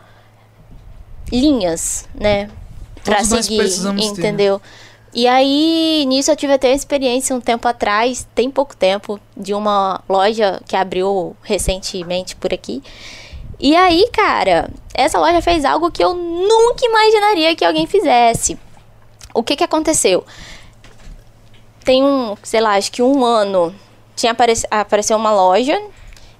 [1.30, 2.48] linhas, né?
[3.04, 4.02] Pra Todos seguir, ter, né?
[4.02, 4.60] entendeu?
[5.14, 9.54] E aí, nisso eu tive até uma experiência um tempo atrás, tem pouco tempo, de
[9.54, 12.82] uma loja que abriu recentemente por aqui.
[13.58, 18.58] E aí, cara, essa loja fez algo que eu nunca imaginaria que alguém fizesse.
[19.32, 20.24] O que que aconteceu?
[21.82, 23.74] Tem um, sei lá, acho que um ano
[24.14, 25.80] tinha aparec apareceu uma loja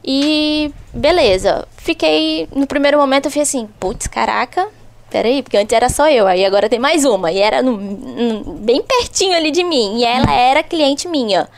[0.07, 1.66] e beleza.
[1.77, 4.69] Fiquei, no primeiro momento eu fiquei assim, putz, caraca,
[5.11, 7.31] peraí, porque antes era só eu, aí agora tem mais uma.
[7.33, 11.49] E era no- no- bem pertinho ali de mim, e ela era cliente minha.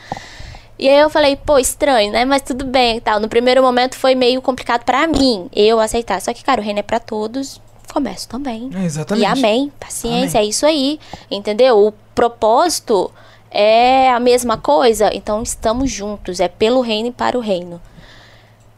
[0.77, 2.23] E aí eu falei, pô, estranho, né?
[2.23, 3.19] Mas tudo bem e tal.
[3.19, 6.21] No primeiro momento foi meio complicado pra mim, eu aceitar.
[6.21, 7.59] Só que, cara, o reino é pra todos,
[7.93, 8.69] comércio também.
[8.73, 9.23] É, exatamente.
[9.23, 9.71] E amém.
[9.77, 10.97] Paciência, é isso aí.
[11.29, 11.77] Entendeu?
[11.87, 13.11] O propósito
[13.51, 15.09] é a mesma coisa.
[15.13, 16.39] Então estamos juntos.
[16.39, 17.81] É pelo reino e para o reino.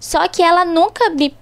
[0.01, 1.33] Só que ela nunca me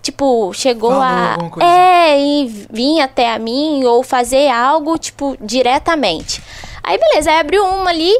[0.00, 1.64] tipo, chegou Falou a.
[1.64, 6.42] É, e vir até a mim ou fazer algo, tipo, diretamente.
[6.82, 8.14] Aí, beleza, aí abriu uma ali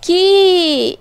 [0.00, 0.98] que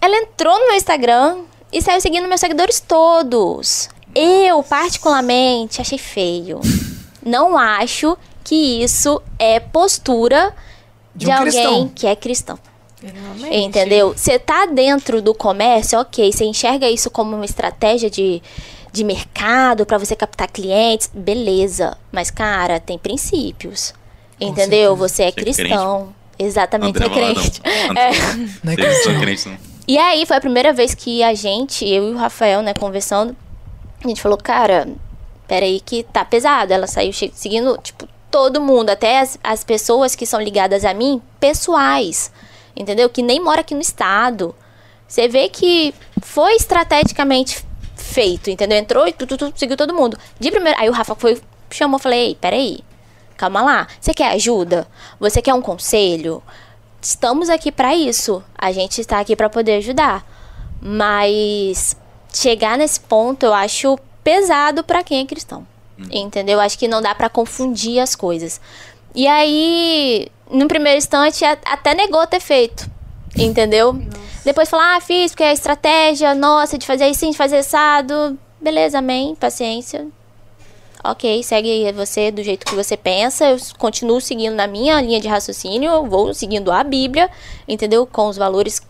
[0.00, 1.38] ela entrou no meu Instagram
[1.72, 3.88] e saiu seguindo meus seguidores todos.
[4.14, 6.60] Eu, particularmente, achei feio.
[7.24, 10.54] Não acho que isso é postura
[11.14, 11.88] De de, um alguém cristão.
[11.94, 12.58] que é cristão.
[13.50, 14.14] Entendeu?
[14.16, 16.32] Você tá dentro do comércio, ok.
[16.32, 18.42] Você enxerga isso como uma estratégia de,
[18.92, 21.96] de mercado para você captar clientes, beleza.
[22.10, 23.92] Mas, cara, tem princípios.
[24.40, 24.96] Entendeu?
[24.96, 25.56] Você é Você é crente?
[25.62, 26.14] cristão.
[26.38, 27.62] Exatamente, André você é crente.
[27.90, 28.10] André,
[28.64, 29.20] Não é Vocês são cristão.
[29.20, 29.58] crentes, não?
[29.86, 33.36] E aí foi a primeira vez que a gente, eu e o Rafael, né, conversando,
[34.02, 34.88] a gente falou, cara,
[35.46, 36.72] peraí que tá pesado.
[36.72, 41.22] Ela saiu seguindo, tipo, todo mundo, até as, as pessoas que são ligadas a mim,
[41.38, 42.32] pessoais,
[42.76, 43.08] entendeu?
[43.08, 44.54] Que nem mora aqui no estado.
[45.06, 48.78] Você vê que foi estrategicamente feito, entendeu?
[48.78, 50.18] Entrou e tu, tu, tu, seguiu todo mundo.
[50.38, 52.80] De primeiro, aí o Rafa foi, chamou, falei, ei, peraí,
[53.36, 53.88] calma lá.
[54.00, 54.86] Você quer ajuda?
[55.20, 56.42] Você quer um conselho?
[57.00, 58.42] Estamos aqui pra isso.
[58.56, 60.24] A gente está aqui pra poder ajudar.
[60.80, 61.96] Mas
[62.32, 65.66] chegar nesse ponto eu acho pesado pra quem é cristão.
[66.10, 66.58] Entendeu?
[66.60, 68.60] Acho que não dá pra confundir as coisas.
[69.14, 72.88] E aí, no primeiro instante, a- até negou ter feito.
[73.36, 74.00] Entendeu?
[74.44, 78.38] Depois falou, ah, fiz, porque é estratégia, nossa, de fazer assim, de fazer assado.
[78.60, 80.06] Beleza, amém, paciência.
[81.02, 83.44] Ok, segue você do jeito que você pensa.
[83.50, 87.30] Eu continuo seguindo na minha linha de raciocínio, eu vou seguindo a Bíblia,
[87.68, 88.06] entendeu?
[88.06, 88.80] Com os valores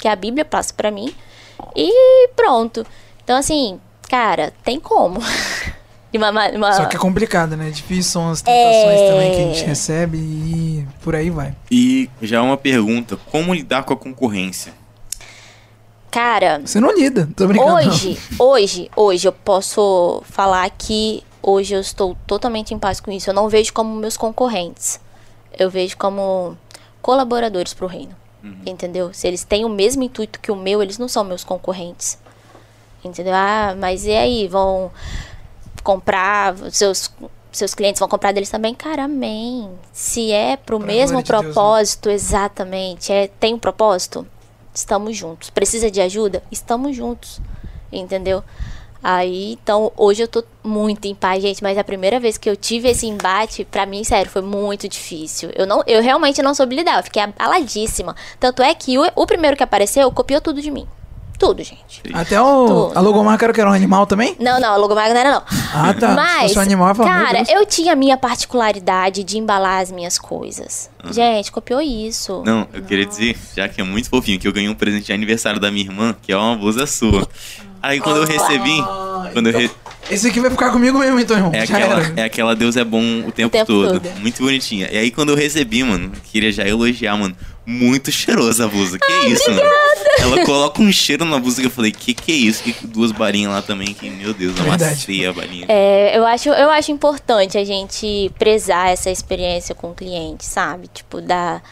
[0.00, 1.14] que a Bíblia passa pra mim.
[1.76, 2.86] E pronto.
[3.22, 5.20] Então, assim, cara, tem como.
[6.10, 7.70] De uma, ma- uma- Só que é complicado, né?
[7.70, 9.10] Difícil são as tentações É.
[9.10, 11.54] também que a gente recebe e por aí vai.
[11.70, 14.72] E já uma pergunta: como lidar com a concorrência?
[16.10, 17.70] Cara, Você não lida, tô brincando.
[17.70, 17.76] não.
[17.76, 23.28] Hoje, hoje, hoje eu posso falar que hoje eu estou totalmente em paz com isso.
[23.28, 24.98] Eu não vejo como meus concorrentes.
[25.58, 26.56] Eu vejo como
[27.02, 28.16] colaboradores pro reino.
[28.64, 29.12] Entendeu?
[29.12, 32.18] Se eles têm o mesmo intuito que o meu, eles não são meus concorrentes.
[33.04, 33.34] Entendeu?
[33.34, 34.48] Ah, mas e aí?
[34.48, 34.90] Vão
[35.82, 37.10] comprar, seus,
[37.52, 38.74] seus clientes vão comprar deles também?
[38.74, 39.70] Cara, amém.
[39.92, 41.52] Se é pro Pra mesmo glória de Deus, né?
[41.52, 43.12] propósito, exatamente.
[43.12, 44.26] É, tem um propósito?
[44.74, 45.50] Estamos juntos.
[45.50, 46.42] Precisa de ajuda?
[46.50, 47.40] Estamos juntos.
[47.90, 48.44] Entendeu?
[49.02, 52.56] Aí, então, hoje eu tô muito em paz, gente, mas a primeira vez que eu
[52.56, 55.50] tive esse embate, pra mim, sério, foi muito difícil.
[55.54, 58.16] Eu não, eu realmente não soube lidar, eu fiquei abaladíssima.
[58.40, 60.86] Tanto é que o, o primeiro que apareceu copiou tudo de mim.
[61.38, 62.02] Tudo, gente.
[62.12, 62.98] Até o, Tudo.
[62.98, 64.34] a logomarca era que era um animal também?
[64.40, 65.42] Não, não, a logomarca não era não.
[65.72, 66.08] Ah, tá.
[66.08, 70.18] Mas, um animal, eu meu cara, eu tinha a minha particularidade de embalar as minhas
[70.18, 70.90] coisas.
[71.12, 72.42] Gente, copiou isso.
[72.44, 75.12] Não, eu queria dizer, já que é muito fofinho, que eu ganhei um presente de
[75.12, 77.28] aniversário da minha irmã, que é uma blusa sua.
[77.80, 78.82] Aí quando eu recebi,
[79.32, 79.70] quando eu re-
[80.10, 81.52] Esse aqui vai ficar comigo mesmo, então, irmão.
[81.54, 82.12] é Já aquela, era.
[82.20, 84.00] é aquela Deus é bom o tempo, tempo todo.
[84.00, 84.20] todo.
[84.20, 84.88] Muito bonitinha.
[84.90, 87.36] E aí quando eu recebi, mano, queria já elogiar, mano.
[87.66, 88.98] Muito cheirosa a blusa.
[88.98, 89.60] Que isso, mano?
[90.20, 92.62] Ela coloca um cheiro na blusa que eu falei, que que é isso?
[92.62, 94.84] Que duas barinhas lá também, que, meu Deus, Verdade.
[94.84, 95.66] amassei a barinha.
[95.68, 100.88] É, eu acho, eu acho importante a gente prezar essa experiência com o cliente, sabe?
[100.88, 101.62] Tipo, dar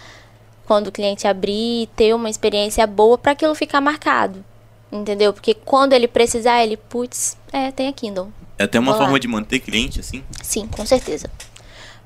[0.67, 4.45] quando o cliente abrir, ter uma experiência boa pra aquilo ficar marcado.
[4.91, 5.33] Entendeu?
[5.33, 8.29] Porque quando ele precisar, ele, putz, é, tem a Kindle.
[8.59, 9.03] É até uma Olá.
[9.03, 10.23] forma de manter cliente, assim.
[10.43, 11.29] Sim, com certeza.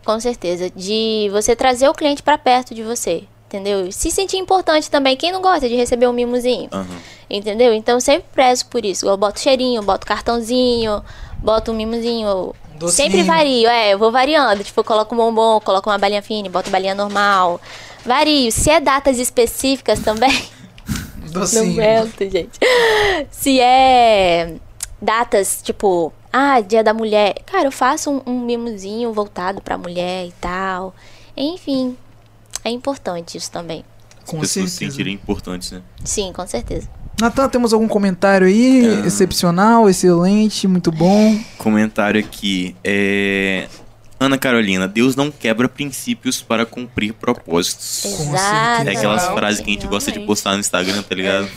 [0.05, 0.71] Com certeza.
[0.75, 3.25] De você trazer o cliente pra perto de você.
[3.47, 3.87] Entendeu?
[3.87, 5.17] E Se sentir importante também.
[5.17, 6.69] Quem não gosta de receber um mimozinho?
[6.73, 6.87] Aham.
[7.29, 7.73] Entendeu?
[7.75, 9.07] Então eu sempre prezo por isso.
[9.07, 11.03] Eu boto cheirinho, boto cartãozinho,
[11.39, 12.55] boto um mimozinho.
[12.77, 13.11] Docinho.
[13.11, 14.65] Sempre vario, é, eu vou variando.
[14.65, 17.61] Tipo, eu coloco um bombom, coloco uma balinha fina, boto balinha normal.
[18.07, 18.51] Vario.
[18.51, 20.31] Se é datas específicas também.
[21.31, 21.73] Não Docinho.
[21.83, 22.59] aguento, gente.
[23.31, 24.55] Se é
[25.01, 27.35] datas, tipo, ah, dia da mulher.
[27.47, 30.95] Cara, eu faço um, um mimozinho voltado pra mulher e tal.
[31.37, 31.97] Enfim,
[32.65, 33.85] é importante isso também.
[34.23, 34.91] As Com pessoas se certeza.
[34.93, 35.83] sentirem importantes, né?
[36.05, 36.89] Sim, com certeza.
[37.21, 38.87] Natan, temos algum comentário aí?
[39.03, 39.07] Ah.
[39.07, 41.39] Excepcional, excelente, muito bom.
[41.59, 42.75] Comentário aqui.
[42.85, 43.69] É.
[44.21, 48.05] Ana Carolina, Deus não quebra princípios para cumprir propósitos.
[48.05, 48.87] Exato.
[48.87, 51.49] É aquelas frases que a gente gosta de postar no Instagram, tá ligado?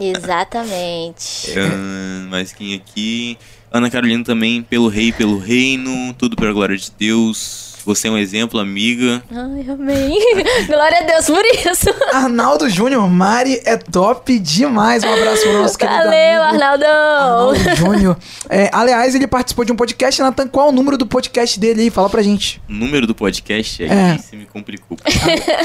[0.00, 1.52] Exatamente.
[1.58, 3.36] Ah, mais quem aqui?
[3.70, 7.75] Ana Carolina também, pelo rei, pelo reino, tudo pela glória de Deus.
[7.86, 9.22] Você é um exemplo, amiga.
[9.30, 10.18] Ai, amém.
[10.66, 11.88] Glória a Deus por isso.
[12.12, 15.04] Arnaldo Júnior, Mari é top demais.
[15.04, 16.64] Um abraço pro nosso querido Valeu, amigo.
[16.64, 17.50] Arnaldão.
[17.50, 18.16] Arnaldo Júnior.
[18.50, 20.48] É, aliás, ele participou de um podcast, Nathan.
[20.48, 21.90] Qual é o número do podcast dele aí?
[21.90, 22.60] Fala pra gente.
[22.68, 24.18] O número do podcast aí É.
[24.18, 24.98] se me complicou.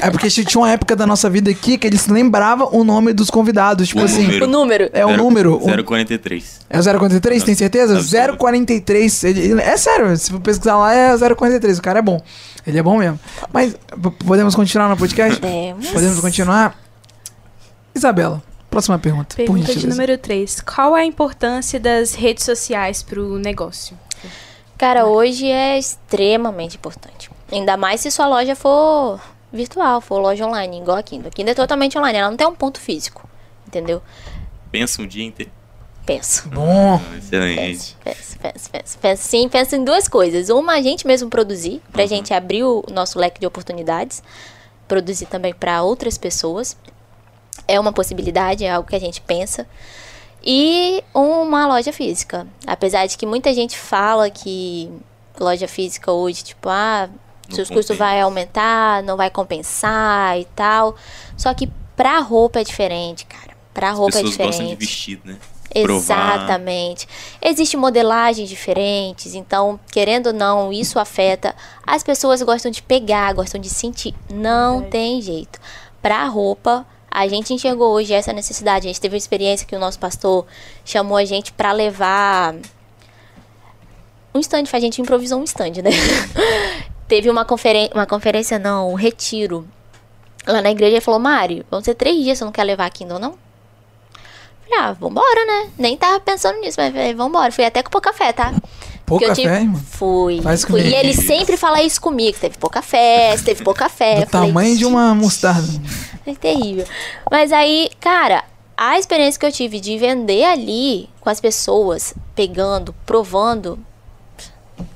[0.01, 3.31] É porque tinha uma época da nossa vida aqui que eles lembravam o nome dos
[3.31, 3.87] convidados.
[3.87, 4.45] Tipo O assim, número.
[4.45, 4.89] O número.
[4.93, 5.53] é o Zero- número.
[5.55, 6.61] o- 043.
[6.69, 7.97] É o 043, tem certeza?
[7.97, 8.37] Absoluto.
[8.37, 9.23] 043.
[9.23, 11.79] Ele, ele- é sério, se for pesquisar lá é 043.
[11.79, 12.10] O cara é bom.
[12.65, 13.19] Ele é bom mesmo.
[13.53, 13.75] Mas
[14.25, 15.39] podemos continuar no podcast?
[15.39, 15.89] Podemos.
[15.89, 16.79] Podemos continuar?
[17.93, 19.35] Isabela, próxima pergunta.
[19.35, 20.61] Pergunta de número 3.
[20.61, 23.97] Qual a importância das redes sociais pro negócio?
[24.77, 27.29] Cara, hoje é extremamente importante.
[27.51, 29.21] Ainda mais se sua loja for
[29.53, 31.27] virtual, for loja online, igual a Kindle.
[31.27, 33.29] A Kindle é totalmente online, ela não tem um ponto físico.
[33.67, 34.01] Entendeu?
[34.71, 35.51] Pensa um dia inteiro.
[36.05, 36.49] Penso.
[36.49, 36.95] Bom.
[36.95, 37.95] Ah, Excelente.
[38.03, 39.23] Penso, penso, penso, penso, penso.
[39.23, 40.49] Sim, penso em duas coisas.
[40.49, 44.23] Uma, a gente mesmo produzir, pra gente abrir o nosso leque de oportunidades.
[44.87, 46.75] Produzir também para outras pessoas.
[47.67, 49.67] É uma possibilidade, é algo que a gente pensa.
[50.43, 52.47] E uma loja física.
[52.65, 54.91] Apesar de que muita gente fala que
[55.39, 57.09] loja física hoje, tipo, ah,
[57.47, 60.95] Não seus custos vai aumentar, não vai compensar e tal.
[61.37, 63.51] Só que pra roupa é diferente, cara.
[63.73, 64.51] Pra As roupa é pessoas diferente.
[64.57, 65.37] gostam de vestido, né?
[65.73, 66.35] Provar.
[66.35, 67.07] Exatamente.
[67.41, 71.55] Existem modelagens diferentes, então, querendo ou não, isso afeta.
[71.85, 74.13] As pessoas gostam de pegar, gostam de sentir.
[74.29, 74.91] Não Verdade.
[74.91, 75.59] tem jeito.
[76.01, 78.87] Pra roupa, a gente enxergou hoje essa necessidade.
[78.87, 80.45] A gente teve uma experiência que o nosso pastor
[80.83, 82.55] chamou a gente pra levar
[84.33, 85.91] um stand, a gente improvisou um stand, né?
[87.07, 89.67] teve uma conferência, uma conferência não, um retiro
[90.47, 90.93] lá na igreja.
[90.93, 93.35] Ele falou, Mari, vão ser três dias, você não quer levar a Kindle, não?
[94.71, 95.69] Falei, ah, vambora, né?
[95.77, 97.51] Nem tava pensando nisso, mas falei, vambora.
[97.51, 98.53] Fui até com pouca fé, tá?
[99.05, 99.81] Pouca eu fé, tive- irmão.
[99.89, 100.41] Fui.
[100.41, 100.69] Faz fui.
[100.81, 100.87] comigo.
[100.87, 102.37] E ele sempre fala isso comigo.
[102.39, 104.23] Teve pouca fé, teve pouca fé.
[104.25, 105.67] Do falei, tamanho de uma mostarda.
[106.25, 106.85] é terrível.
[107.29, 108.45] Mas aí, cara,
[108.77, 113.77] a experiência que eu tive de vender ali com as pessoas, pegando, provando,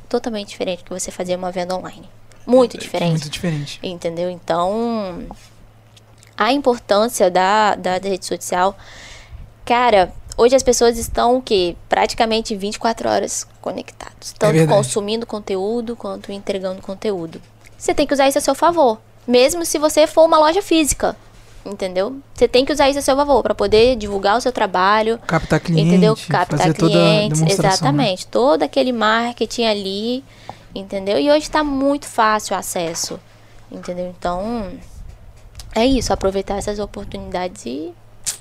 [0.08, 2.10] totalmente diferente do que você fazer uma venda online.
[2.48, 3.10] Muito diferente.
[3.10, 3.80] Muito diferente.
[3.84, 4.30] Entendeu?
[4.30, 5.26] Então,
[6.38, 8.78] a importância da, da rede social.
[9.66, 11.76] Cara, hoje as pessoas estão o quê?
[11.90, 14.32] Praticamente 24 horas conectados.
[14.38, 14.78] Tanto verdade.
[14.78, 17.42] consumindo conteúdo quanto entregando conteúdo.
[17.78, 19.00] Você tem que usar isso a seu favor.
[19.28, 21.16] Mesmo se você for uma loja física.
[21.66, 22.18] Entendeu?
[22.36, 25.20] Você tem que usar isso a seu favor para poder divulgar o seu trabalho.
[25.26, 26.16] Captar cliente, entendeu?
[26.30, 27.40] Captar clientes.
[27.40, 27.92] demonstração.
[27.92, 28.14] né?
[28.14, 28.28] Exatamente.
[28.28, 30.24] Todo aquele marketing ali.
[30.76, 31.18] Entendeu?
[31.18, 33.20] E hoje tá muito fácil o acesso.
[33.72, 34.14] Entendeu?
[34.16, 34.70] Então.
[35.74, 37.92] É isso, aproveitar essas oportunidades e.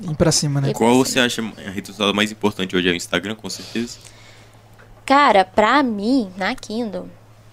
[0.00, 0.70] Ir pra cima, né?
[0.70, 2.88] E- Qual você acha a rede social mais importante hoje?
[2.88, 3.98] É o Instagram, com certeza?
[5.06, 7.08] Cara, pra mim, na Kindle,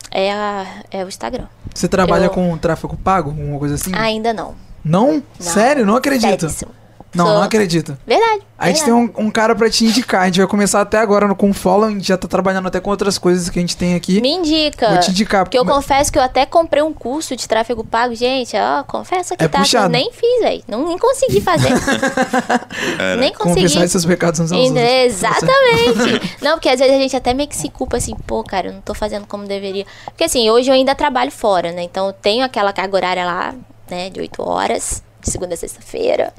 [0.09, 1.47] é, a, é o Instagram.
[1.73, 3.29] Você trabalha Eu- com tráfego pago?
[3.29, 3.91] Alguma coisa assim?
[3.93, 4.55] Ainda não.
[4.83, 5.21] Não?
[5.39, 5.85] Sério?
[5.85, 6.39] Não acredito.
[6.41, 6.71] Seríssimo.
[7.13, 7.97] Não, Sou- não acredito.
[8.07, 8.41] Verdade.
[8.57, 9.07] A gente verdade.
[9.13, 10.21] tem um, um cara pra te indicar.
[10.21, 11.85] A gente vai começar até agora no, com o follow.
[11.87, 14.21] A gente já tá trabalhando até com outras coisas que a gente tem aqui.
[14.21, 14.89] Me indica.
[14.91, 15.43] Vou te indicar.
[15.43, 18.15] Porque eu Mas- confesso que eu até comprei um curso de tráfego pago.
[18.15, 19.59] Gente, ó, confesso que É tá.
[19.59, 19.85] puxado.
[19.85, 20.63] Eu nem fiz, velho.
[20.67, 21.69] Não nem consegui fazer.
[23.19, 23.61] nem consegui.
[23.63, 24.71] Confessar seus pecados uns aos.
[24.71, 26.37] Exatamente.
[26.41, 28.73] não, porque às vezes a gente até meio que se culpa assim, pô, cara, eu
[28.73, 29.85] não tô fazendo como deveria.
[30.05, 31.83] Porque assim, hoje eu ainda trabalho fora, né?
[31.83, 33.53] Então eu tenho aquela carga horária lá,
[33.89, 36.33] né, de 8 horas, de segunda a sexta-feira.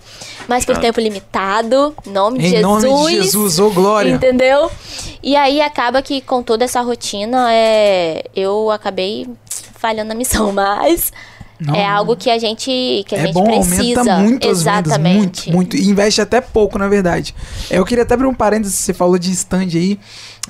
[0.48, 0.82] Mas por Chato.
[0.82, 2.84] tempo limitado, em nome de Em Jesus.
[2.84, 4.10] nome de Jesus, ô glória.
[4.12, 4.70] Entendeu?
[5.22, 9.26] E aí acaba que com toda essa rotina, é, eu acabei
[9.78, 11.12] falhando na missão, mas
[11.60, 14.00] Não, é algo que a gente que a é gente bom, precisa.
[14.00, 15.16] aumenta muito as vendas, Exatamente.
[15.50, 15.76] muito, muito.
[15.76, 17.34] E investe até pouco, na verdade.
[17.70, 19.98] É, Eu queria até abrir um parênteses, você falou de stand aí.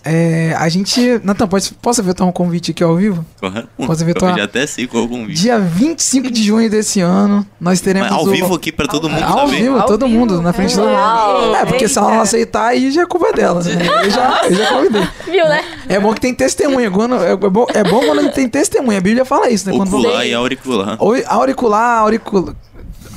[0.05, 1.21] É, a gente...
[1.23, 3.25] Natan, pode, posso evitar um convite aqui ao vivo?
[3.39, 3.69] Correto?
[3.77, 5.41] Posso ver Eu já até sei qual é o convite.
[5.41, 8.09] Dia 25 de junho desse ano, nós teremos...
[8.09, 9.63] Mas ao o- vivo aqui pra todo mundo Ao também.
[9.63, 10.77] vivo, Ao todo vivo, mundo, na frente é.
[10.77, 11.55] do Uau.
[11.55, 12.23] É, porque se ela não Eita.
[12.25, 13.73] aceitar, aí já é culpa dela, né?
[14.05, 15.09] Eu já, eu já convidei.
[15.27, 15.65] Viu, né?
[15.89, 16.91] É bom que tem testemunha.
[16.91, 18.99] Quando, é, bom, é bom quando tem testemunha.
[18.99, 19.77] A Bíblia fala isso, né?
[19.77, 20.97] Quando Ocular e auricular.
[20.99, 22.55] Oi, auricular, auricular.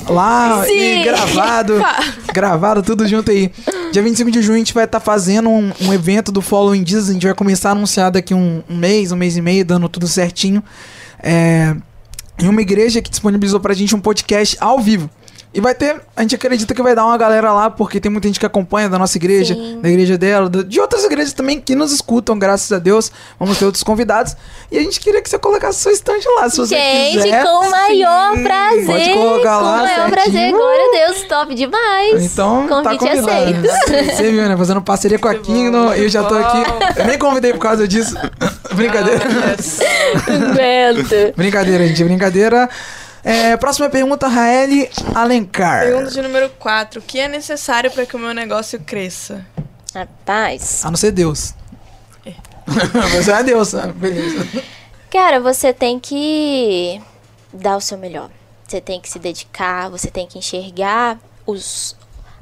[0.07, 0.73] Lá Sim.
[0.73, 1.73] e gravado.
[2.33, 3.51] gravado, tudo junto aí.
[3.91, 7.09] Dia 25 de junho a gente vai estar fazendo um, um evento do Following Jesus.
[7.09, 9.87] A gente vai começar a anunciar daqui um, um mês, um mês e meio, dando
[9.89, 10.63] tudo certinho.
[11.21, 11.75] É,
[12.39, 15.09] em uma igreja que disponibilizou pra gente um podcast ao vivo.
[15.55, 18.27] E vai ter, a gente acredita que vai dar uma galera lá, porque tem muita
[18.27, 19.79] gente que acompanha da nossa igreja, Sim.
[19.81, 23.09] da igreja dela, de outras igrejas também que nos escutam, graças a Deus.
[23.39, 24.35] Vamos ter outros convidados.
[24.69, 27.41] E a gente queria que você colocasse seu estande lá, se você Gente, quiser.
[27.45, 28.85] com o maior Sim, prazer.
[28.85, 30.11] Pode colocar com lá, o maior certinho.
[30.11, 30.51] prazer.
[30.51, 32.23] Glória a Deus, top demais.
[32.33, 33.29] Então, tá Convite convidado.
[33.31, 34.11] aceito.
[34.17, 34.57] Você viu, né?
[34.57, 36.63] Fazendo parceria com a muito Eu já tô aqui.
[36.97, 38.13] Eu nem convidei por causa disso.
[38.75, 39.23] Brincadeira.
[41.33, 42.03] Brincadeira, gente.
[42.03, 42.69] Brincadeira.
[43.25, 45.83] É, próxima pergunta, Raeli Alencar.
[45.83, 46.99] Pergunta de número 4.
[46.99, 49.43] O que é necessário para que o meu negócio cresça?
[49.95, 50.85] Rapaz.
[50.85, 51.55] A não ser Deus.
[53.15, 54.63] Você é Deus, beleza.
[55.09, 57.01] Cara, você tem que
[57.53, 58.29] dar o seu melhor.
[58.67, 61.95] Você tem que se dedicar, você tem que enxergar os,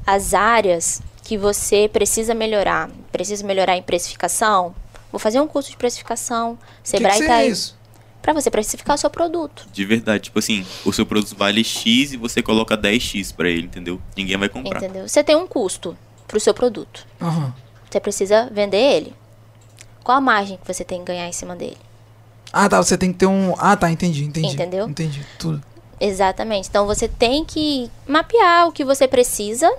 [0.05, 2.89] as áreas que você precisa melhorar.
[3.11, 4.73] Precisa melhorar em precificação?
[5.11, 6.53] Vou fazer um curso de precificação.
[6.53, 7.51] O que, Sebrae que tá seria aí.
[7.51, 7.77] isso?
[8.23, 9.67] Pra você precificar o seu produto.
[9.73, 13.63] De verdade, tipo assim, o seu produto vale X e você coloca 10X pra ele,
[13.63, 14.01] entendeu?
[14.15, 14.81] Ninguém vai comprar.
[14.81, 15.07] Entendeu?
[15.07, 17.05] Você tem um custo pro seu produto.
[17.21, 17.53] Aham.
[17.91, 19.13] Você precisa vender ele.
[20.05, 21.77] Qual a margem que você tem que ganhar em cima dele?
[22.51, 22.81] Ah, tá.
[22.81, 23.53] Você tem que ter um.
[23.57, 23.91] Ah, tá.
[23.91, 24.53] Entendi, entendi.
[24.53, 24.87] Entendeu?
[24.87, 25.21] Entendi.
[25.37, 25.61] Tudo.
[25.99, 26.69] Exatamente.
[26.69, 29.69] Então você tem que mapear o que você precisa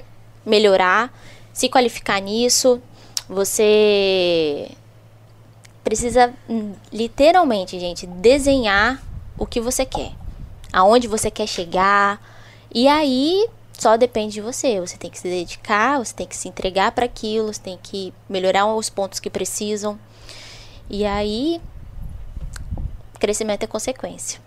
[0.44, 1.11] melhorar,
[1.52, 2.78] se qualificar nisso.
[3.26, 4.70] Você
[5.85, 9.01] precisa hum, literalmente, gente, desenhar
[9.38, 10.12] o que você quer,
[10.73, 12.20] aonde você quer chegar.
[12.75, 13.47] E aí
[13.79, 14.81] só depende de você.
[14.81, 18.12] Você tem que se dedicar, você tem que se entregar para aquilo, você tem que
[18.29, 19.99] melhorar os pontos que precisam.
[20.88, 21.61] E aí
[23.18, 24.40] crescimento é consequência.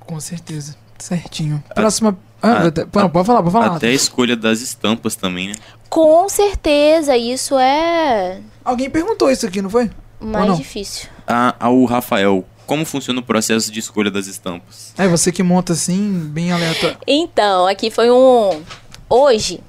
[0.00, 0.74] Com certeza.
[0.98, 1.62] Certinho.
[1.74, 2.18] Próxima.
[2.42, 3.76] Ah, até- não, pode falar, pode falar.
[3.76, 5.54] Até a escolha das estampas também, né?
[5.88, 9.90] Com certeza, isso é Alguém perguntou isso aqui, não foi?
[10.20, 11.08] Mais difícil.
[11.26, 14.92] A, ao Rafael, como funciona o processo de escolha das estampas?
[14.98, 16.98] É você que monta assim, bem aleatório.
[17.06, 18.62] Então, aqui foi um.
[19.08, 19.60] Hoje.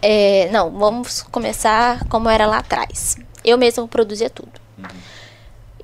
[0.00, 3.16] é, não, vamos começar como era lá atrás.
[3.44, 4.60] Eu mesma produzia tudo.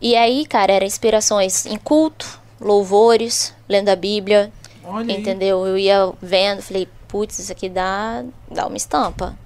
[0.00, 4.52] E aí, cara, eram inspirações em culto, louvores, lendo a Bíblia,
[4.84, 5.20] Olha aí.
[5.20, 5.66] entendeu?
[5.66, 9.36] Eu ia vendo, falei, putz, isso aqui dá, dá uma estampa.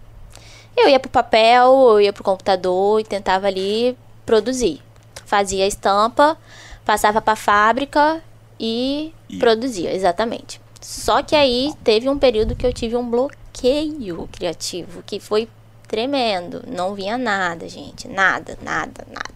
[0.77, 4.81] Eu ia pro papel, eu ia pro computador e tentava ali produzir.
[5.27, 6.37] Fazia a estampa,
[6.85, 8.23] passava pra fábrica
[8.59, 10.61] e E- produzia, exatamente.
[10.81, 15.49] Só que aí teve um período que eu tive um bloqueio criativo, que foi
[15.87, 16.65] tremendo.
[16.67, 18.09] Não vinha nada, gente.
[18.09, 19.33] Nada, nada, nada.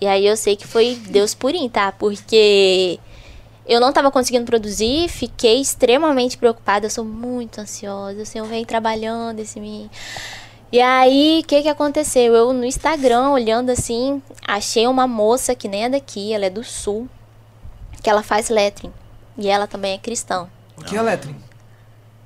[0.00, 1.90] E aí eu sei que foi Deus purinho, tá?
[1.92, 2.98] Porque
[3.68, 6.86] eu não tava conseguindo produzir, fiquei extremamente preocupada.
[6.86, 8.22] Eu sou muito ansiosa.
[8.22, 9.90] O Senhor vem trabalhando esse mim.
[10.72, 12.34] E aí, o que que aconteceu?
[12.34, 16.64] Eu no Instagram, olhando assim, achei uma moça que nem é daqui, ela é do
[16.64, 17.08] sul,
[18.02, 18.92] que ela faz lettering.
[19.36, 20.48] E ela também é cristã.
[20.76, 21.36] O que é lettering?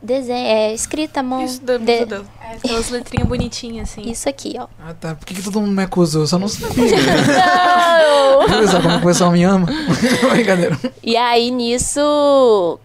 [0.03, 1.45] Desenho, é escrita à mão.
[1.45, 1.93] Isso, do, de-.
[1.93, 4.11] É, aquelas letrinhas bonitinhas, assim.
[4.11, 4.67] Isso aqui, ó.
[4.85, 5.15] Ah, tá.
[5.15, 6.23] Por que, que todo mundo me acusou?
[6.23, 6.97] Eu só não sabia.
[8.49, 8.67] Não!
[8.67, 9.69] Só como o pessoal me ama?
[10.33, 10.79] Brincadeira.
[11.03, 12.81] E aí nisso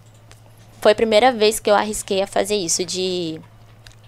[0.79, 3.41] foi a primeira vez que eu arrisquei a fazer isso de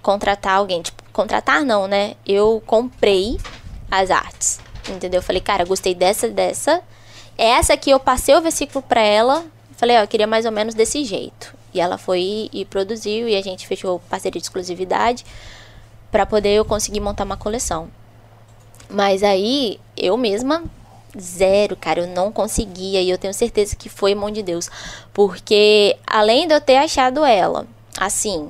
[0.04, 2.14] contratar alguém, tipo, contratar não, né?
[2.26, 3.38] Eu comprei
[3.90, 4.60] as artes.
[4.88, 5.18] Entendeu?
[5.18, 6.82] Eu falei, cara, gostei dessa dessa.
[7.38, 9.46] Essa aqui eu passei o versículo pra ela.
[9.78, 11.58] Falei, ó, eu queria mais ou menos desse jeito.
[11.74, 15.26] E ela foi e produziu e a gente fechou parceria de exclusividade
[16.12, 17.90] pra poder eu conseguir montar uma coleção.
[18.90, 20.64] Mas aí, eu mesma,
[21.18, 23.02] zero, cara, eu não conseguia.
[23.02, 24.70] E eu tenho certeza que foi mão de Deus.
[25.14, 27.68] Porque, além de eu ter achado ela,
[28.00, 28.50] assim.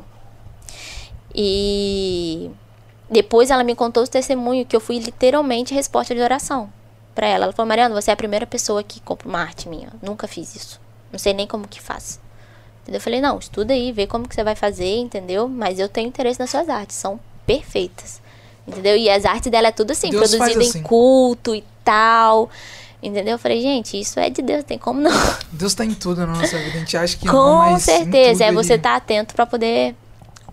[1.35, 2.49] E
[3.09, 6.71] depois ela me contou o testemunho que eu fui literalmente resposta de oração
[7.13, 7.45] pra ela.
[7.45, 9.89] Ela falou: Mariana, você é a primeira pessoa que compra uma arte minha.
[10.01, 10.79] Nunca fiz isso.
[11.11, 12.19] Não sei nem como que faz.
[12.97, 15.47] Eu falei: não, estuda aí, vê como que você vai fazer, entendeu?
[15.47, 16.95] Mas eu tenho interesse nas suas artes.
[16.95, 18.21] São perfeitas.
[18.67, 18.95] Entendeu?
[18.95, 20.79] E as artes dela é tudo assim, Deus assim.
[20.79, 22.49] em culto e tal.
[23.01, 23.33] Entendeu?
[23.33, 25.11] Eu falei, gente, isso é de Deus, tem como não.
[25.51, 26.75] Deus tá em tudo na nossa vida.
[26.75, 28.43] A gente acha que não, Com mas em certeza.
[28.45, 29.95] É você ele- tá atento pra poder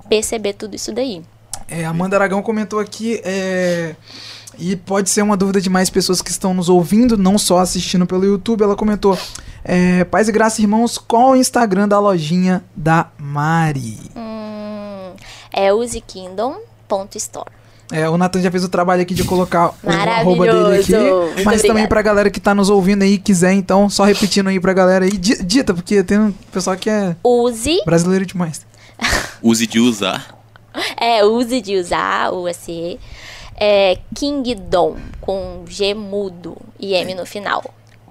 [0.09, 1.22] perceber tudo isso daí.
[1.68, 3.96] É, a Amanda Aragão comentou aqui, é,
[4.59, 8.07] e pode ser uma dúvida de mais pessoas que estão nos ouvindo, não só assistindo
[8.07, 8.62] pelo YouTube.
[8.62, 9.19] Ela comentou:
[9.64, 13.99] é, Paz e Graça, irmãos, qual o Instagram da lojinha da Mari?
[14.16, 15.12] Hum,
[15.53, 17.51] é usekingdom.store.
[17.92, 20.92] É, o Nathan já fez o trabalho aqui de colocar o arroba dele aqui.
[20.92, 21.88] Muito mas também obrigada.
[21.88, 25.12] pra galera que tá nos ouvindo aí, quiser, então, só repetindo aí pra galera aí.
[25.12, 28.66] Di- Dita, porque tem um pessoal que é Use, brasileiro demais.
[29.40, 30.35] Use de usar.
[31.01, 32.99] é, use de usar, o SE.
[33.59, 37.62] É Kingdom, com G mudo e M no final.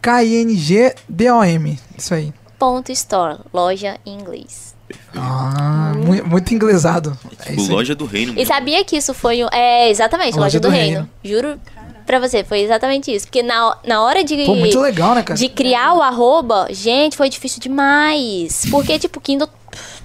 [0.01, 1.79] K-I-N-G-D-O-M.
[1.97, 2.33] Isso aí.
[2.57, 4.73] Ponto store, loja em inglês.
[5.15, 7.17] Ah, mu- muito inglesado.
[7.45, 8.31] É Tipo, loja do reino.
[8.33, 8.53] E mesmo.
[8.53, 9.47] sabia que isso foi um.
[9.51, 10.93] É, exatamente, Loja loja, do do, Reino.
[10.97, 11.09] reino.
[11.23, 11.59] Juro
[12.05, 13.25] pra você, foi exatamente isso.
[13.25, 14.45] Porque na, na hora de.
[14.45, 15.37] Pô, muito legal, né, cara?
[15.37, 18.65] De criar o arroba, gente, foi difícil demais.
[18.69, 19.49] Porque, tipo, Kindle.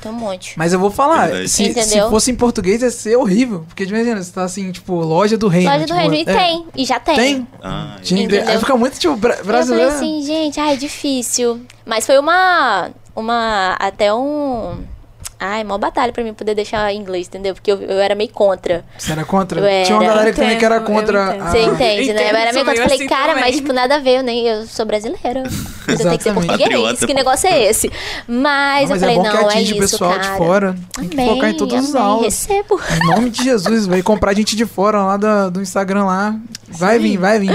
[0.01, 0.55] Tem um monte.
[0.57, 3.65] Mas eu vou falar, se, se fosse em português ia ser horrível.
[3.69, 5.71] Porque imagina, você tá assim, tipo, loja do reino.
[5.71, 6.15] Loja do tipo, Reino.
[6.15, 6.67] E é, tem.
[6.75, 7.17] E já tem.
[7.17, 7.49] Tem?
[7.63, 7.97] Ah?
[7.99, 9.91] Aí fica muito, tipo, bra Eu brasileiro.
[9.93, 11.61] falei assim, gente, ai, difícil.
[11.85, 12.91] Mas foi uma.
[13.15, 13.77] Uma.
[13.79, 14.79] Até um.
[15.43, 17.55] Ai, mó batalha pra mim poder deixar inglês, entendeu?
[17.55, 18.85] Porque eu, eu era meio contra.
[18.99, 19.59] Você era contra?
[19.59, 20.13] Eu Tinha uma era.
[20.13, 21.39] galera que também que era eu contra.
[21.51, 22.31] Você entende, né?
[22.31, 22.73] Eu era meio contra.
[22.73, 23.45] meio Falei, assim cara, também.
[23.45, 25.43] mas tipo, nada a ver, eu nem eu sou brasileira.
[25.89, 26.59] Eu tenho que ser português.
[26.61, 27.91] Patriota, que negócio é esse?
[28.29, 30.23] Mas, mas eu falei, é bom que não, é atinge o isso, pessoal cara.
[30.31, 30.77] de fora.
[30.99, 32.25] Tem que focar em todas as amém, aulas.
[32.47, 32.81] recebo.
[33.03, 36.37] Em nome de Jesus, vai comprar gente de fora lá da- do Instagram lá.
[36.69, 37.51] Vai vir, vai vir.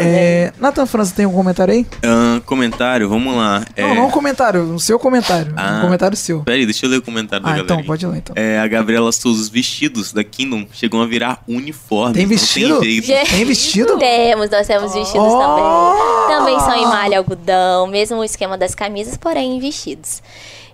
[0.00, 1.86] É, Nathan França, tem um comentário aí?
[2.04, 3.64] Ah, comentário, vamos lá.
[3.74, 5.52] É, Não, não um comentário, o seu comentário.
[5.56, 5.78] Ah.
[5.78, 6.40] Um comentário seu.
[6.40, 7.74] Peraí, deixa eu ler o comentário da Ah, galera.
[7.74, 8.34] então, pode ler então.
[8.36, 12.14] É, a Gabriela Souza, os vestidos da Kingdom chegam a virar uniforme.
[12.14, 12.80] Tem vestido?
[12.80, 13.98] Tem Tem vestido?
[13.98, 15.38] Temos, nós temos vestidos Oh!
[15.38, 16.36] também.
[16.38, 20.22] Também são em malha algodão, mesmo o esquema das camisas, porém em vestidos.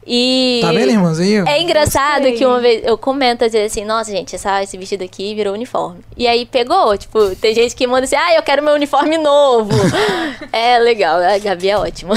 [0.06, 1.46] E Tá vendo, irmãozinho?
[1.46, 2.38] É engraçado Gostei.
[2.38, 5.54] que uma vez eu comento às vezes assim, nossa, gente, essa, esse vestido aqui virou
[5.54, 6.00] uniforme.
[6.16, 9.70] E aí pegou, tipo, tem gente que manda assim, ah, eu quero meu uniforme novo.
[10.52, 12.14] é legal, a Gabi é ótima.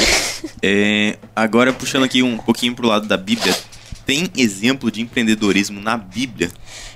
[0.62, 3.56] É, agora, puxando aqui um pouquinho pro lado da Bíblia,
[4.06, 6.50] tem exemplo de empreendedorismo na Bíblia?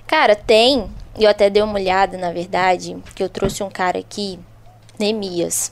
[0.07, 3.99] Cara, tem, e eu até dei uma olhada, na verdade, que eu trouxe um cara
[3.99, 4.39] aqui,
[4.99, 5.71] Neemias.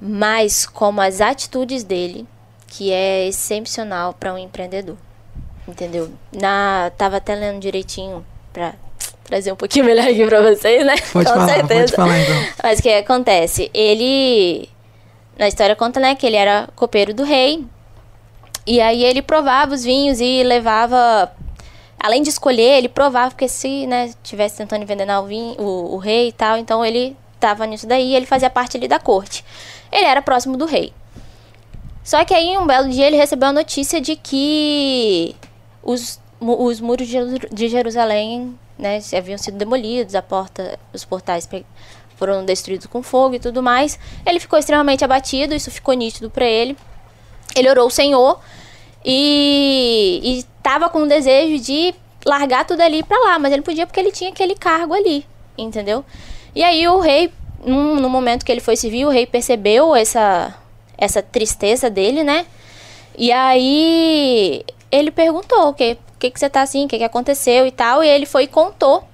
[0.00, 2.26] Mas como as atitudes dele,
[2.68, 4.96] que é excepcional para um empreendedor.
[5.66, 6.10] Entendeu?
[6.32, 8.74] Na, tava até lendo direitinho pra
[9.24, 10.94] trazer um pouquinho melhor aqui pra vocês, né?
[11.12, 11.80] Pode Com falar, certeza.
[11.80, 12.36] pode falar então.
[12.62, 13.70] Mas o que acontece?
[13.74, 14.68] Ele.
[15.38, 17.64] Na história conta, né, que ele era copeiro do rei.
[18.66, 21.32] E aí ele provava os vinhos e levava.
[21.98, 25.96] Além de escolher, ele provava, porque se, né, tivesse tentando envenenar o, vinho, o, o
[25.96, 29.44] rei e tal, então ele tava nisso daí, ele fazia parte ali da corte.
[29.90, 30.92] Ele era próximo do rei.
[32.08, 35.36] Só que aí, um belo dia, ele recebeu a notícia de que
[35.82, 41.46] os, os muros de Jeru- de Jerusalém, né, haviam sido demolidos, a porta, os portais
[42.16, 43.98] foram destruídos com fogo e tudo mais.
[44.24, 46.78] Ele ficou extremamente abatido, isso ficou nítido para ele.
[47.54, 48.40] Ele orou ao Senhor
[49.04, 51.94] e e tava com o desejo de
[52.24, 55.26] largar tudo ali pra lá, mas ele podia porque ele tinha aquele cargo ali,
[55.58, 56.02] entendeu?
[56.54, 57.30] E aí o rei,
[57.66, 60.54] no momento que ele foi civil, o rei percebeu essa
[60.98, 62.44] essa tristeza dele, né?
[63.16, 67.66] E aí ele perguntou o que, que que você tá assim, o que que aconteceu
[67.66, 69.04] e tal, e ele foi e contou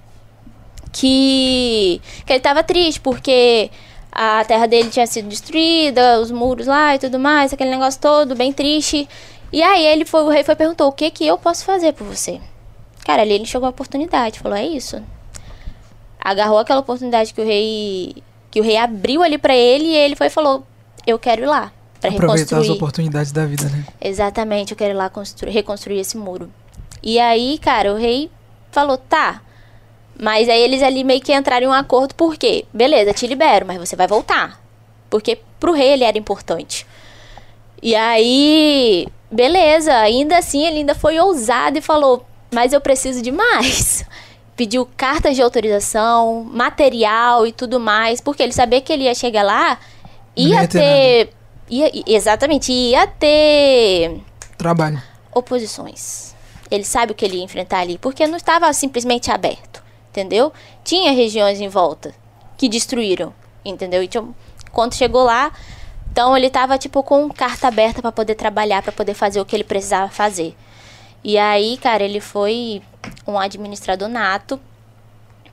[0.93, 3.71] que, que ele tava triste porque
[4.13, 8.37] a terra dele tinha sido destruída, os muros lá e tudo mais, aquele negócio todo,
[8.37, 9.09] bem triste.
[9.53, 12.07] E aí ele foi, o rei foi perguntou: "O que que eu posso fazer por
[12.07, 12.41] você?"
[13.05, 15.03] Cara, ali ele chegou a oportunidade, falou: "É isso."
[16.21, 18.17] Agarrou aquela oportunidade que o rei
[18.51, 20.65] que o rei abriu ali pra ele e ele foi e falou:
[21.07, 23.85] "Eu quero ir lá para Aproveitar as reconstruir." oportunidades da vida, né?
[24.01, 26.51] Exatamente, eu quero ir lá constru- reconstruir esse muro.
[27.03, 28.31] E aí, cara, o rei
[28.71, 29.41] falou, tá.
[30.19, 32.65] Mas aí eles ali meio que entraram em um acordo, por quê?
[32.73, 34.61] Beleza, te libero, mas você vai voltar.
[35.11, 36.87] Porque pro rei ele era importante.
[37.83, 43.31] E aí, beleza, ainda assim ele ainda foi ousado e falou, mas eu preciso de
[43.33, 44.05] mais.
[44.57, 49.43] Pediu cartas de autorização, material e tudo mais, porque ele sabia que ele ia chegar
[49.43, 49.79] lá,
[50.37, 51.33] ia ia ter ter.
[51.71, 54.21] Ia, exatamente, ia ter
[54.59, 55.03] Trabalho.
[55.35, 56.35] oposições.
[56.71, 60.53] Ele sabe o que ele ia enfrentar ali, porque não estava simplesmente aberto, entendeu?
[60.83, 62.15] Tinha regiões em volta
[62.57, 63.33] que destruíram,
[63.65, 64.03] entendeu?
[64.03, 64.35] Então,
[64.73, 65.53] quando chegou lá,
[66.11, 69.57] então ele estava tipo com carta aberta para poder trabalhar, para poder fazer o que
[69.57, 70.55] ele precisava fazer.
[71.23, 72.83] E aí, cara, ele foi
[73.27, 74.61] um administrador nato.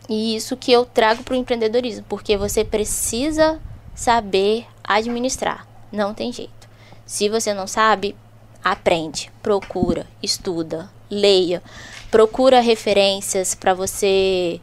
[0.10, 3.60] E isso que eu trago para o empreendedorismo, porque você precisa
[3.96, 6.70] saber administrar, não tem jeito.
[7.06, 8.16] Se você não sabe,
[8.64, 11.62] aprende, procura, estuda, leia,
[12.10, 14.62] procura referências para você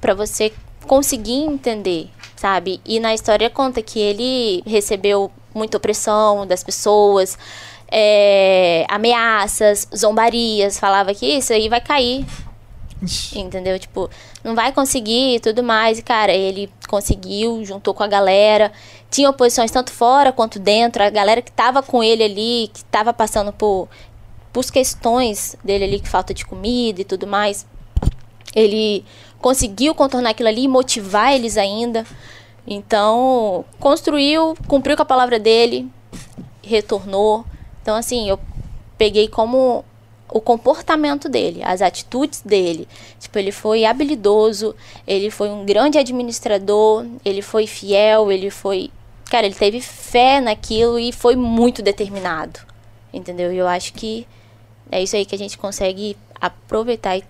[0.00, 0.52] para você
[0.86, 2.80] conseguir entender, sabe?
[2.84, 7.38] E na história conta que ele recebeu muita opressão das pessoas,
[7.90, 12.26] é, ameaças, zombarias, falava que isso aí vai cair,
[13.34, 13.78] entendeu?
[13.78, 14.10] Tipo,
[14.42, 15.98] não vai conseguir e tudo mais.
[15.98, 18.72] E, cara, ele conseguiu, juntou com a galera.
[19.10, 21.02] Tinha oposições tanto fora quanto dentro.
[21.02, 23.88] A galera que tava com ele ali, que tava passando por,
[24.52, 27.66] por questões dele ali, que falta de comida e tudo mais.
[28.54, 29.04] Ele
[29.40, 32.06] conseguiu contornar aquilo ali e motivar eles ainda.
[32.66, 35.88] Então, construiu, cumpriu com a palavra dele,
[36.62, 37.44] retornou.
[37.82, 38.38] Então, assim, eu
[38.96, 39.84] peguei como
[40.30, 42.88] o comportamento dele, as atitudes dele.
[43.18, 44.74] Tipo, ele foi habilidoso,
[45.06, 48.90] ele foi um grande administrador, ele foi fiel, ele foi.
[49.30, 52.60] Cara, ele teve fé naquilo e foi muito determinado.
[53.12, 53.52] Entendeu?
[53.52, 54.26] E eu acho que
[54.90, 57.24] é isso aí que a gente consegue aproveitar e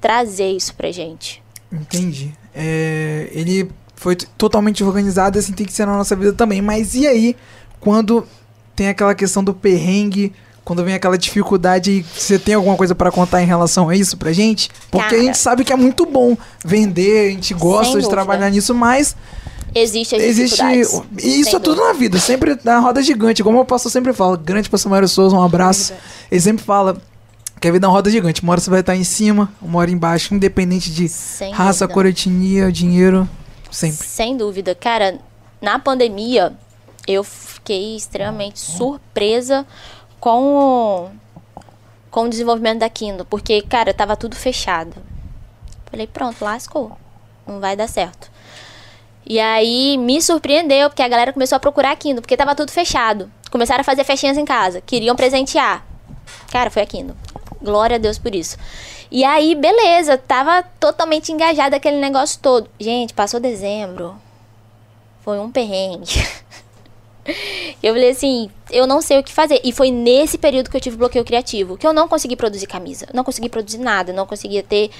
[0.00, 1.42] trazer isso pra gente.
[1.72, 2.32] Entendi.
[2.54, 6.60] É, ele foi totalmente organizado, assim tem que ser na nossa vida também.
[6.60, 7.36] Mas e aí,
[7.78, 8.26] quando
[8.74, 10.32] tem aquela questão do perrengue,
[10.70, 14.32] quando vem aquela dificuldade, você tem alguma coisa pra contar em relação a isso pra
[14.32, 14.70] gente?
[14.88, 15.22] Porque a Cara.
[15.24, 18.08] gente sabe que é muito bom vender, a gente gosta de dúvida.
[18.10, 19.16] trabalhar nisso, mas
[19.74, 20.62] Existe as existe.
[20.62, 21.86] E isso sem é tudo dúvida.
[21.88, 23.42] na vida, sempre na roda gigante.
[23.42, 25.92] Como o pastor sempre fala, grande pastor Mário Souza, um abraço.
[26.30, 26.96] Ele sempre fala
[27.60, 28.40] que a vida é uma roda gigante.
[28.40, 31.94] Uma hora você vai estar em cima, uma hora embaixo, independente de Sem raça, dúvida.
[31.94, 33.28] cor, etnia, dinheiro.
[33.72, 34.06] Sempre.
[34.06, 34.72] Sem dúvida.
[34.76, 35.18] Cara,
[35.60, 36.52] na pandemia,
[37.08, 39.66] eu fiquei extremamente surpresa
[40.20, 41.10] com o,
[42.10, 43.24] com o desenvolvimento da Kindle.
[43.24, 44.94] Porque, cara, tava tudo fechado.
[45.90, 46.96] Falei, pronto, lascou.
[47.46, 48.30] Não vai dar certo.
[49.26, 52.70] E aí me surpreendeu, porque a galera começou a procurar a Kindle, porque tava tudo
[52.70, 53.30] fechado.
[53.50, 55.84] Começaram a fazer festinhas em casa, queriam presentear.
[56.50, 57.16] Cara, foi a Kindle.
[57.62, 58.56] Glória a Deus por isso.
[59.10, 62.70] E aí, beleza, tava totalmente engajada aquele negócio todo.
[62.78, 64.16] Gente, passou dezembro.
[65.22, 66.26] Foi um perrengue.
[67.82, 69.60] Eu falei assim, eu não sei o que fazer.
[69.64, 73.06] E foi nesse período que eu tive bloqueio criativo, que eu não consegui produzir camisa,
[73.12, 74.90] não consegui produzir nada, não conseguia ter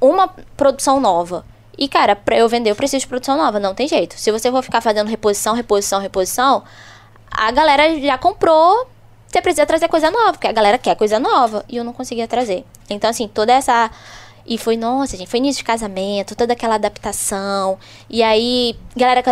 [0.00, 1.44] uma produção nova.
[1.78, 4.18] E, cara, pra eu vender, eu preciso de produção nova, não tem jeito.
[4.18, 6.62] Se você for ficar fazendo reposição, reposição, reposição,
[7.30, 8.88] a galera já comprou,
[9.26, 11.64] você precisa trazer coisa nova, porque a galera quer coisa nova.
[11.68, 12.64] E eu não conseguia trazer.
[12.88, 13.90] Então, assim, toda essa.
[14.46, 17.78] E foi, nossa, gente, foi início de casamento, toda aquela adaptação.
[18.08, 19.22] E aí, galera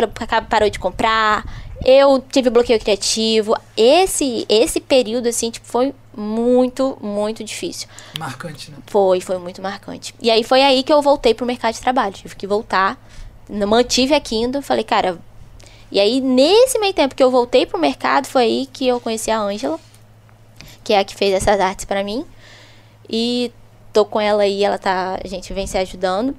[0.51, 1.45] parou de comprar.
[1.85, 3.55] Eu tive bloqueio criativo.
[3.76, 7.89] Esse esse período, assim, tipo, foi muito, muito difícil.
[8.18, 8.78] Marcante, né?
[8.87, 10.14] Foi, foi muito marcante.
[10.20, 12.14] E aí foi aí que eu voltei pro mercado de trabalho.
[12.14, 12.99] Tive que voltar.
[13.49, 14.62] Mantive a Kindle.
[14.62, 15.18] Falei, cara.
[15.91, 19.30] E aí, nesse meio tempo que eu voltei pro mercado, foi aí que eu conheci
[19.30, 19.78] a Ângela,
[20.82, 22.24] que é a que fez essas artes pra mim.
[23.09, 23.53] E
[23.93, 25.20] tô com ela aí, ela tá.
[25.22, 26.35] A gente vem se ajudando.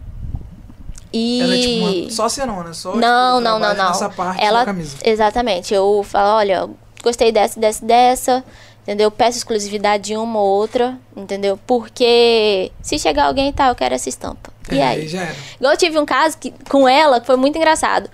[1.15, 1.41] E.
[1.41, 2.11] Ela é tipo uma...
[2.11, 2.73] Só você não, né?
[2.73, 3.87] Só, tipo, Não, não, não, não.
[3.87, 4.97] Nessa parte Ela, da camisa.
[5.03, 5.73] Exatamente.
[5.73, 6.69] Eu falo, olha,
[7.01, 8.43] gostei dessa, dessa, dessa.
[8.83, 9.09] Entendeu?
[9.09, 11.57] Peço exclusividade de uma ou outra, entendeu?
[11.65, 14.51] Porque se chegar alguém e tal, eu quero essa estampa.
[14.71, 15.07] E É, aí?
[15.07, 15.35] já era.
[15.59, 18.07] Igual eu tive um caso que, com ela que foi muito engraçado.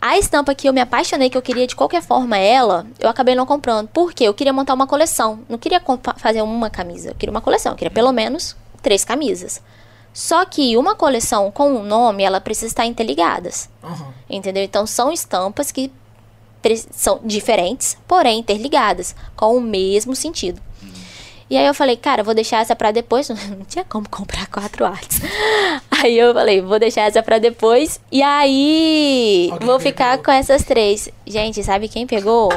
[0.00, 3.34] A estampa que eu me apaixonei, que eu queria de qualquer forma ela, eu acabei
[3.34, 3.88] não comprando.
[3.88, 4.24] Por quê?
[4.24, 5.40] Eu queria montar uma coleção.
[5.48, 5.82] Não queria
[6.18, 7.08] fazer uma camisa.
[7.10, 7.72] Eu queria uma coleção.
[7.72, 9.60] Eu queria pelo menos três camisas.
[10.16, 13.68] Só que uma coleção com um nome, ela precisa estar interligadas.
[13.84, 14.14] Aham.
[14.30, 14.64] Entendeu?
[14.64, 15.92] Então são estampas que
[16.90, 20.58] são diferentes, porém interligadas, com o mesmo sentido.
[21.50, 23.28] E aí eu falei, cara, vou deixar essa pra depois.
[23.28, 25.20] Não tinha como comprar quatro artes.
[26.02, 28.00] Aí eu falei, vou deixar essa pra depois.
[28.10, 29.80] E aí Alguém vou pegou.
[29.92, 31.08] ficar com essas três.
[31.26, 32.50] Gente, sabe quem pegou?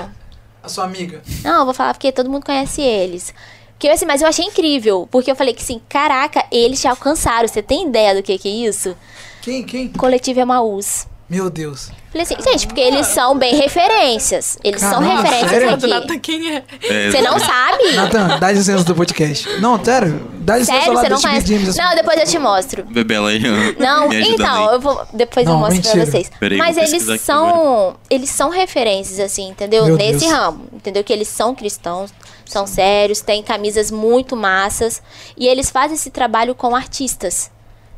[0.64, 1.22] A sua amiga.
[1.44, 3.34] Não, eu vou falar porque todo mundo conhece eles.
[3.80, 5.08] Porque, assim, mas eu achei incrível.
[5.10, 7.48] Porque eu falei que assim, caraca, eles te alcançaram.
[7.48, 8.94] Você tem ideia do que, que é isso?
[9.42, 9.64] Quem?
[9.64, 9.88] Quem?
[9.88, 11.08] Coletivo Emaús.
[11.30, 11.90] Meu Deus.
[12.12, 14.58] Falei assim, gente, porque eles são bem referências.
[14.64, 15.70] Eles são Caramba, referências sério?
[15.76, 15.88] Aqui.
[15.88, 16.64] Natan, quem é?
[16.82, 17.92] É, Você não sabe?
[17.94, 19.48] Natan, dá licença do podcast.
[19.60, 20.28] Não, sério.
[20.40, 21.48] Dá licença Sério, lá você não conhece?
[21.48, 21.76] James.
[21.76, 22.84] Não, depois eu te mostro.
[22.86, 23.40] Bebela aí.
[23.78, 24.74] Não, então, aí.
[24.74, 25.06] eu vou.
[25.14, 26.12] Depois eu Não, mostro pra mentira.
[26.12, 26.32] vocês.
[26.40, 27.96] Peraí, Mas eles são.
[28.10, 29.86] Eles são referências, assim, entendeu?
[29.86, 30.32] Meu Nesse Deus.
[30.32, 30.66] ramo.
[30.74, 31.04] Entendeu?
[31.04, 32.12] Que eles são cristãos,
[32.44, 35.04] são sérios, têm camisas muito massas.
[35.38, 37.52] E eles fazem esse trabalho com artistas.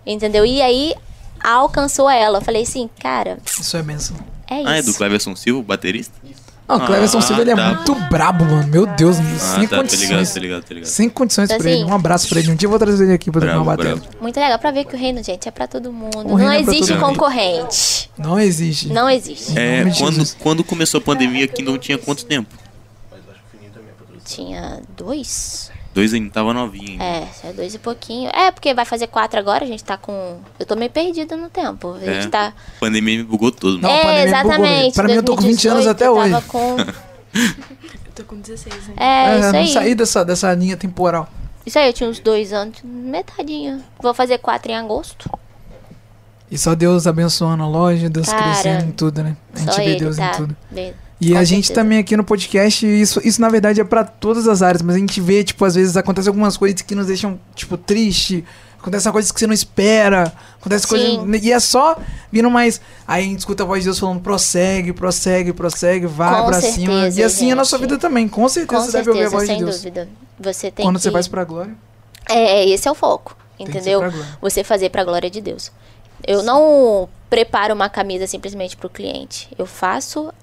[0.06, 0.46] Entendeu?
[0.46, 0.96] E aí
[1.44, 2.38] alcançou ela.
[2.40, 4.18] Eu Falei assim, cara, Isso é benção.
[4.50, 4.68] é isso.
[4.70, 6.14] Ah, é do Cleverson Silva, o baterista?
[6.68, 7.74] Não, o Cleverson Ah, Silva, ele é tá.
[7.74, 8.66] muito brabo, mano.
[8.68, 10.34] Meu Deus, Ah, sem tá, tô ligado, condições.
[10.34, 10.88] tô ligado, tô ligado.
[10.90, 11.82] Sem condições Então, pra ele.
[11.82, 12.52] assim- Um abraço pra ele.
[12.52, 14.20] Um dia eu vou trazer ele aqui pra trocar uma Bravo, bateria.
[14.22, 16.20] Muito legal pra ver que o reino, gente, é pra todo mundo.
[16.20, 17.06] O Não é existe mundo.
[17.06, 18.10] concorrente.
[18.18, 18.88] Não existe.
[18.88, 19.58] Não existe.
[19.60, 22.56] É, quando, quando começou a pandemia, Kingdom tinha quanto tempo?
[24.24, 25.72] Tinha dois?
[25.94, 27.02] Dois ainda, tava novinho.
[27.02, 28.30] É, é dois e pouquinho.
[28.34, 30.40] É, porque vai fazer quatro agora, a gente tá com.
[30.58, 31.94] Eu tô meio perdida no tempo.
[31.94, 32.30] A gente É.
[32.30, 32.48] tá.
[32.48, 33.78] A pandemia me bugou todo.
[33.78, 34.96] Não, a é, pandemia exatamente.
[34.96, 36.32] Pra mim, eu tô com 20 anos 2018 até eu hoje.
[36.32, 36.78] Tava com...
[38.12, 39.02] Eu tô com 16 ainda.
[39.02, 39.68] É, isso eu não aí.
[39.70, 41.30] saí dessa, dessa linha temporal.
[41.66, 43.82] Isso aí, eu tinha uns dois anos, metadinho.
[44.02, 45.30] Vou fazer quatro em agosto.
[46.52, 49.38] E só Deus abençoando a loja, Deus Cara, crescendo em tudo, né?
[49.54, 50.28] A gente Só vê ele Deus tá.
[50.28, 50.58] em tudo.
[50.70, 51.74] Bem- E Com a gente certeza.
[51.86, 55.00] também aqui no podcast, isso, isso na verdade é pra todas as áreas, mas a
[55.00, 58.44] gente vê, tipo, às vezes acontece algumas coisas que nos deixam, tipo, triste.
[58.80, 60.34] Acontecem coisas que você não espera.
[60.60, 61.08] Acontece coisas.
[61.08, 61.32] Sim.
[61.44, 61.96] E é só
[62.32, 62.82] vindo mais.
[63.08, 66.60] Aí a gente escuta a voz de Deus falando: prossegue, prossegue, prossegue, vai Com pra
[66.62, 66.94] cima.
[66.94, 67.88] certeza, E assim é a nossa gente.
[67.88, 68.28] vida também.
[68.28, 69.78] Com certeza Com você deve ouvir a certeza, voz de sem Deus.
[69.78, 70.10] dúvida.
[70.40, 71.04] Você tem Quando que...
[71.04, 71.76] você faz pra glória,
[72.28, 74.02] É, esse é o foco, tem entendeu?
[74.42, 75.72] Você fazer pra glória de Deus.
[76.26, 79.48] Eu não preparo uma camisa simplesmente pro cliente.
[79.60, 80.34] Eu faço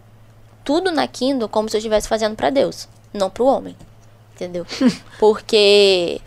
[0.69, 3.75] tudo na Kindle como se eu estivesse fazendo pra Deus, não pro homem.
[4.35, 4.67] Entendeu?
[5.19, 6.21] Porque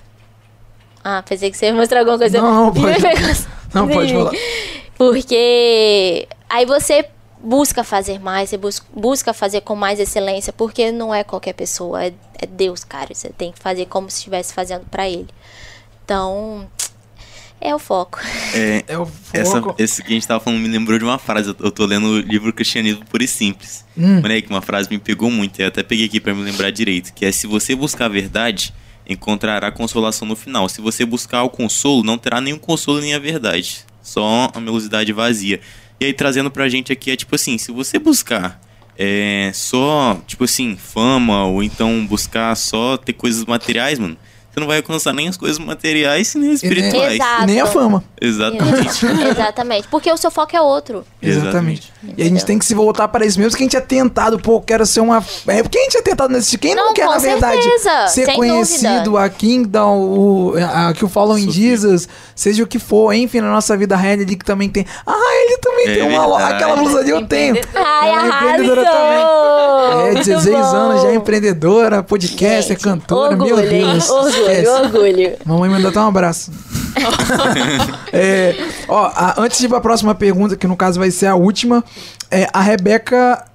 [1.04, 2.42] Ah, pensei que você ia mostrar alguma coisa.
[2.42, 3.02] Não, pode-.
[3.72, 4.32] Não, pode falar.
[4.98, 7.06] Porque aí você
[7.40, 12.04] busca fazer mais, você bus- busca fazer com mais excelência, porque não é qualquer pessoa,
[12.04, 12.12] é,
[12.42, 13.14] é Deus, cara.
[13.14, 15.30] Você tem que fazer como se estivesse fazendo pra Ele.
[16.04, 16.68] Então,
[17.62, 18.20] é o foco.
[18.54, 19.76] É, É o essa, foco.
[19.78, 21.50] esse que a gente tava falando me lembrou de uma frase.
[21.50, 23.86] Eu- Eu tô lendo o livro Cristianismo Puro e Simples.
[23.98, 24.22] Hum.
[24.22, 25.60] Moleque, uma frase me pegou muito.
[25.62, 27.14] Eu até peguei aqui pra me lembrar direito.
[27.14, 28.74] Que é: se você buscar a verdade,
[29.08, 30.68] encontrará consolação no final.
[30.68, 33.80] Se você buscar o consolo, não terá nenhum consolo nem a verdade.
[34.02, 35.60] Só a melosidade vazia.
[36.00, 38.60] E aí, trazendo pra gente aqui, é tipo assim: se você buscar
[38.98, 44.18] é, só, tipo assim, fama, ou então buscar só ter coisas materiais, mano.
[44.54, 47.14] Você não vai alcançar nem as coisas materiais nem as espirituais.
[47.16, 47.46] Exato.
[47.46, 48.04] Nem a fama.
[48.20, 49.06] Exatamente.
[49.32, 49.88] Exatamente.
[49.88, 51.06] Porque o seu foco é outro.
[51.22, 51.92] Exatamente.
[52.18, 54.38] E a gente tem que se voltar para isso mesmo, que a gente é tentado,
[54.40, 55.24] pô, quero ser uma.
[55.48, 56.58] É porque a gente é tentado nesse.
[56.58, 59.24] Quem não, Não, quer, na verdade, certeza, ser sem conhecido, dúvida.
[59.24, 61.50] a Kingdom, o, a, que o Following.
[61.50, 64.86] Jesus, seja o que for, enfim, na nossa vida real ali que também tem.
[65.06, 65.14] Ah,
[65.46, 66.54] ele também É tem uma verdade.
[66.56, 67.56] aquela blusa ali eu tenho.
[67.76, 69.22] Ai, Ela é empreendedora também.
[69.92, 70.66] É, Muito 16 bom.
[70.76, 73.70] anos, já é empreendedora, podcaster, Gente, cantora, orgulho, meu?
[73.70, 74.10] Deus.
[74.10, 74.68] Orgulho, esquece.
[74.70, 75.34] orgulho.
[75.46, 76.52] Mamãe mandou até um abraço.
[78.14, 78.56] É,
[78.88, 81.84] ó, a- antes de ir pra próxima pergunta, que no caso vai ser a última,
[82.30, 83.46] é, a Rebeca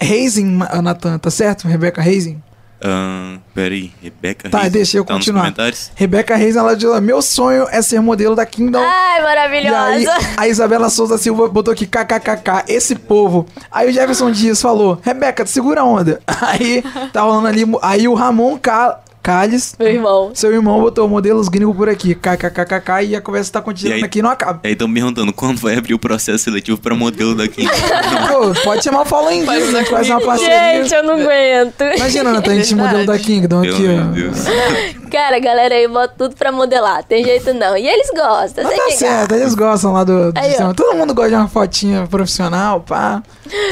[0.00, 1.68] Reising, Natan, tá certo?
[1.68, 2.42] Rebeca Reising?
[2.82, 5.42] Ahn, peraí, Rebeca Tá, Reis, deixa eu tá continuar.
[5.42, 5.90] comentários?
[5.94, 8.78] Rebeca Reising, ela diz: Meu sonho é ser modelo da Kingdom.
[8.78, 10.12] Ai, E aí, maravilhosa.
[10.38, 13.44] a Isabela Souza Silva botou aqui kkkk, esse povo.
[13.70, 16.22] Aí o Jefferson Dias falou: Rebeca, segura a onda.
[16.40, 17.64] Aí tá rolando ali.
[17.82, 20.30] Aí o Ramon Ca- Calles, Meu irmão.
[20.34, 24.04] seu irmão, botou modelos gringos por aqui, kkkk, e a conversa tá continuando E aí?
[24.04, 24.60] aqui e não acaba.
[24.64, 27.66] Aí estão me perguntando quando vai abrir o processo seletivo pra modelo daqui.
[28.28, 29.84] Pô, pode chamar o Faz Dias, uma né?
[29.84, 30.82] Faz uma parceria.
[30.82, 31.82] Gente, eu não aguento.
[31.96, 32.74] Imagina, Nathan, a gente Verdade.
[32.96, 34.12] modelo da Kingdom aqui, amor ó.
[34.12, 34.38] de Deus.
[35.10, 37.02] Cara, a galera aí bota tudo pra modelar.
[37.04, 37.76] Tem jeito não.
[37.76, 38.64] E eles gostam.
[38.64, 40.54] Mas tá que certo, eles gostam lá do, do Aí.
[40.74, 43.20] Todo mundo gosta de uma fotinha profissional, pá.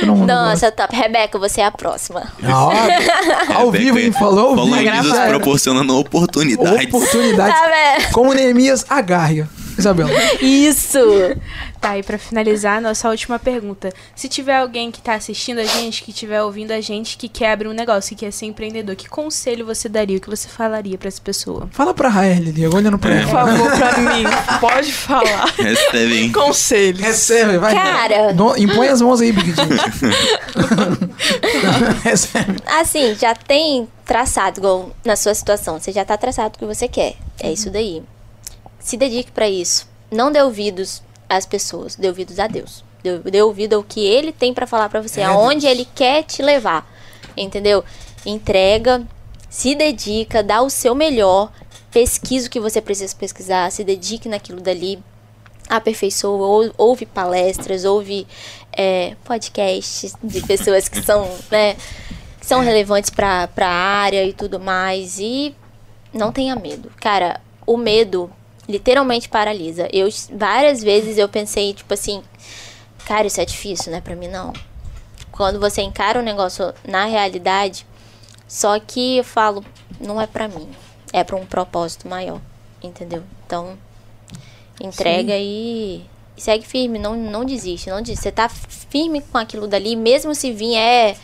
[0.00, 0.50] Todo mundo gosta.
[0.50, 0.94] Nossa, top.
[0.94, 2.24] Rebeca, você é a próxima.
[2.42, 4.10] Ah, ao vivo, hein?
[4.12, 6.86] Falou Falou proporcionando oportunidades.
[6.86, 7.54] Oportunidades.
[7.54, 8.12] Tá?
[8.12, 9.46] Como Neemias, agarre.
[9.78, 10.10] Isabela.
[10.40, 10.98] Isso.
[11.80, 13.92] Tá, e pra finalizar, nossa última pergunta.
[14.14, 17.52] Se tiver alguém que tá assistindo a gente, que estiver ouvindo a gente, que quer
[17.52, 20.18] abrir um negócio, que quer ser empreendedor, que conselho você daria?
[20.18, 21.68] O que você falaria pra essa pessoa?
[21.72, 23.30] Fala pra Rael ali, olhando pra Por ela.
[23.30, 24.24] favor, pra mim,
[24.60, 25.46] pode falar.
[25.56, 26.32] Recebe, hein?
[26.32, 27.00] Conselhos.
[27.00, 27.74] Recebe, vai.
[27.74, 28.32] Cara.
[28.32, 29.54] No- impõe as mãos aí, Big.
[32.02, 32.56] Recebe.
[32.66, 35.78] Assim, já tem traçado, igual na sua situação.
[35.78, 37.14] Você já tá traçado o que você quer.
[37.40, 38.02] É isso daí.
[38.78, 39.88] Se dedique pra isso.
[40.10, 42.84] Não dê ouvidos às pessoas, dê ouvidos a Deus.
[43.02, 45.72] Dê, dê ouvido ao que Ele tem pra falar pra você, É, aonde Deus.
[45.72, 46.88] Ele quer te levar.
[47.36, 47.84] Entendeu?
[48.26, 49.06] Entrega,
[49.48, 51.52] se dedica, dá o seu melhor,
[51.90, 54.98] pesquisa o que você precisa pesquisar, se dedique naquilo dali,
[55.68, 58.26] aperfeiçoa, ou- ouve palestras, ouve
[58.72, 61.74] é, podcasts de pessoas que são, né,
[62.40, 65.18] que são relevantes para a área e tudo mais.
[65.18, 65.54] E
[66.12, 66.90] não tenha medo.
[67.00, 68.30] Cara, o medo
[68.68, 69.88] literalmente paralisa.
[69.92, 72.22] Eu várias vezes eu pensei, tipo assim,
[73.06, 74.52] cara, isso é difícil, né, pra mim não.
[75.32, 77.86] Quando você encara um negócio na realidade,
[78.46, 79.64] só que eu falo,
[80.00, 80.68] não é pra mim,
[81.12, 82.40] é pra um propósito maior,
[82.82, 83.22] entendeu?
[83.46, 83.78] Então,
[84.80, 86.04] entrega e,
[86.36, 88.22] e segue firme, não, não desiste, não desiste.
[88.22, 91.16] Você tá firme com aquilo dali, mesmo se vier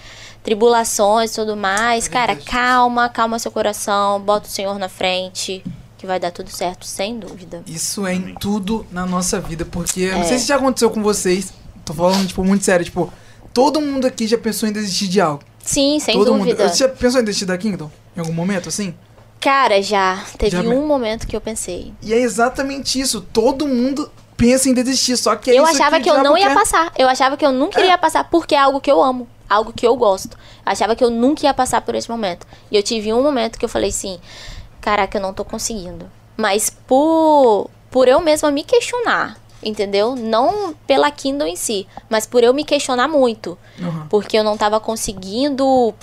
[0.43, 5.65] tribulações e tudo mais, cara, calma, calma seu coração, bota o Senhor na frente,
[6.05, 7.63] que vai dar tudo certo, sem dúvida.
[7.67, 10.25] Isso é em tudo na nossa vida, porque eu não É.
[10.25, 11.51] sei se já aconteceu com vocês.
[11.83, 12.85] Tô falando, tipo, muito sério.
[12.85, 13.11] Tipo,
[13.55, 15.43] todo mundo aqui já pensou em desistir de algo.
[15.63, 16.63] Sim, sem todo dúvida.
[16.65, 16.69] mundo.
[16.71, 17.91] Você já pensou em desistir da Kingdom?
[18.15, 18.95] Em algum momento, assim?
[19.41, 21.93] Cara, já teve Já me- um momento que eu pensei.
[22.03, 23.23] E é exatamente isso.
[23.23, 26.37] Todo mundo pensa em desistir, só que é eu isso achava o que eu não
[26.37, 26.55] ia quer.
[26.55, 26.93] passar.
[26.99, 29.87] Eu achava que eu nunca iria passar porque é algo que eu amo, algo que
[29.87, 30.37] eu gosto.
[30.67, 32.47] Achava que eu nunca ia passar por esse momento.
[32.71, 34.19] E eu tive um momento que eu falei assim:
[34.85, 36.11] caraca, eu não tô conseguindo.
[36.37, 40.15] Mas por, por eu mesma me questionar, entendeu?
[40.15, 43.57] Não pela Kindle em si, mas por eu me questionar muito.
[43.79, 44.07] Uhum.
[44.11, 45.95] Porque eu não tava conseguindo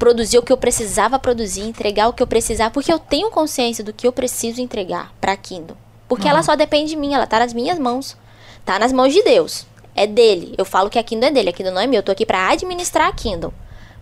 [0.00, 3.84] produzir o que eu precisava produzir, entregar o que eu precisava, porque eu tenho consciência
[3.84, 5.76] do que eu preciso entregar pra Kindle.
[6.08, 8.16] Porque ela só depende de mim, ela tá nas minhas mãos.
[8.64, 9.64] Tá nas mãos de Deus.
[9.94, 10.54] É dele.
[10.58, 11.98] Eu falo que a Kindle é dele, a Kindle não é minha.
[12.00, 13.52] Eu tô aqui pra administrar a Kindle.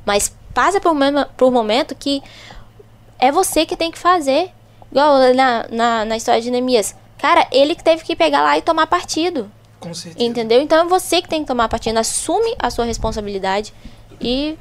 [0.07, 0.93] Mas passa por
[1.49, 2.23] um momento que
[3.19, 4.51] é você que tem que fazer.
[4.91, 6.95] Igual na, na, na história de Neemias.
[7.19, 9.51] Cara, ele que teve que pegar lá e tomar partido.
[9.81, 10.25] Com certeza.
[10.25, 10.61] Entendeu?
[10.61, 11.99] Então é você que tem que tomar partido.
[11.99, 13.73] Assume a sua responsabilidade
[14.21, 14.57] e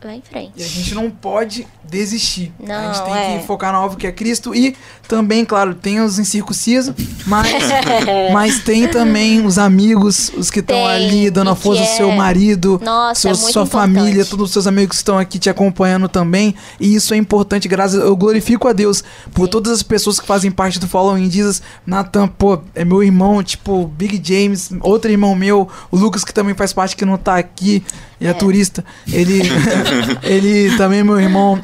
[0.00, 0.62] vai em E a frente.
[0.62, 2.52] gente não pode desistir.
[2.62, 3.38] a Não, gente tem é.
[3.38, 4.54] que focar no alvo que é Cristo.
[4.54, 4.76] E
[5.08, 6.94] também, claro, tem os incircuncisos,
[7.26, 7.50] mas,
[8.32, 12.16] mas tem também os amigos, os que estão ali dando a força ao seu é-
[12.16, 13.70] marido, Nossa, seu- é sua importante.
[13.70, 16.54] família, todos os seus amigos que estão aqui te acompanhando também.
[16.78, 19.50] E isso é importante, graças Eu glorifico a Deus por Sim.
[19.50, 21.60] todas as pessoas que fazem parte do Following Jesus.
[21.86, 26.54] Nathan, pô, é meu irmão, tipo, Big James, outro irmão meu, o Lucas, que também
[26.54, 27.82] faz parte, que não tá aqui,
[28.20, 28.32] e é, É.
[28.32, 28.84] turista.
[29.10, 29.42] Ele,
[30.22, 31.62] ele também meu irmão.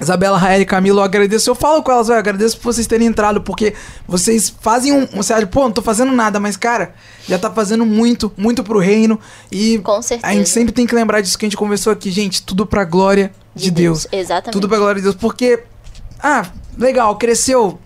[0.00, 1.48] Isabela, Rael e Camilo, eu agradeço.
[1.48, 3.74] Eu falo com elas, eu agradeço por vocês terem entrado, porque
[4.08, 5.06] vocês fazem um.
[5.14, 6.94] Você acha, pô, não tô fazendo nada, mas, cara,
[7.28, 9.18] já tá fazendo muito, muito pro reino.
[9.52, 10.30] E Com certeza.
[10.30, 12.42] a gente sempre tem que lembrar disso que a gente conversou aqui, gente.
[12.42, 14.06] Tudo pra glória de, Deus.
[14.10, 14.52] Exatamente.
[14.52, 15.14] Tudo pra glória de Deus.
[15.14, 15.62] Porque,
[16.20, 16.44] ah,
[16.76, 17.78] legal, cresceu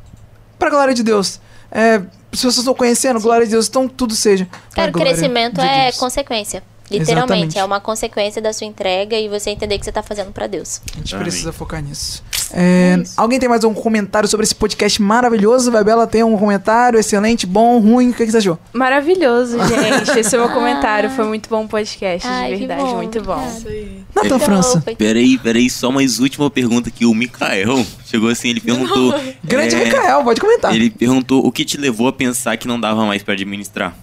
[0.58, 1.38] pra glória de Deus.
[1.70, 1.98] É,
[2.32, 4.48] se vocês estão conhecendo, glória de Deus, então tudo seja.
[4.74, 5.96] Cara, o crescimento de é Deus.
[5.98, 6.62] consequência.
[6.90, 7.58] Literalmente, Exatamente.
[7.58, 10.80] é uma consequência da sua entrega e você entender que você tá fazendo pra Deus.
[10.94, 11.24] A gente Amém.
[11.24, 12.22] precisa focar nisso.
[12.50, 15.70] É, É alguém tem mais algum comentário sobre esse podcast maravilhoso?
[15.70, 18.08] Vabela tem um comentário excelente, bom, ruim?
[18.10, 18.58] O que, que você achou?
[18.72, 20.18] Maravilhoso, gente.
[20.18, 21.10] Esse é o meu comentário.
[21.10, 22.80] Foi muito bom o podcast, Ai, de verdade.
[22.82, 23.46] bom, muito bom.
[23.46, 24.02] Isso aí.
[24.14, 24.80] Natan Então, França.
[24.80, 29.12] foi- Peraí, peraí, só mais última pergunta que o Mikael chegou assim, ele perguntou.
[29.44, 30.74] Grande é, Mikael, pode comentar.
[30.74, 33.94] Ele perguntou o que te levou a pensar que não dava mais pra administrar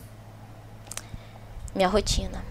[1.76, 2.44] Minha rotina.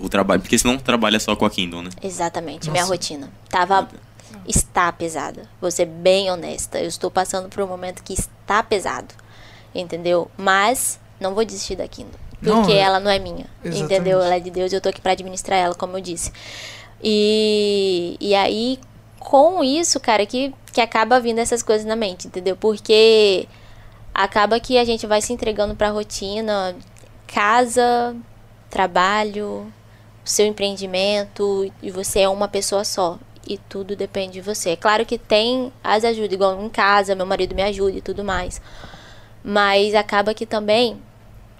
[0.00, 1.90] O trabalho, porque você não trabalha só com a Kindle, né?
[2.02, 2.92] Exatamente, minha Nossa.
[2.94, 3.30] rotina.
[3.48, 3.88] Tava.
[4.46, 5.48] Está pesada.
[5.60, 6.78] Vou ser bem honesta.
[6.78, 9.14] Eu estou passando por um momento que está pesado.
[9.74, 10.30] Entendeu?
[10.36, 12.18] Mas não vou desistir da Kindle.
[12.40, 13.46] Não, Porque é- ela não é minha.
[13.64, 13.82] Exatamente.
[13.82, 14.20] Entendeu?
[14.20, 16.32] Ela é de Deus e eu tô aqui pra administrar ela, como eu disse.
[17.02, 18.78] E, e aí,
[19.18, 22.56] com isso, cara, que, que acaba vindo essas coisas na mente, entendeu?
[22.56, 23.46] Porque
[24.14, 26.74] acaba que a gente vai se entregando pra rotina,
[27.26, 28.14] casa,
[28.68, 29.72] trabalho,
[30.24, 33.18] seu empreendimento, e você é uma pessoa só.
[33.46, 34.70] E tudo depende de você.
[34.70, 38.22] É claro que tem as ajudas, igual em casa, meu marido me ajuda e tudo
[38.22, 38.60] mais.
[39.42, 41.00] Mas acaba que também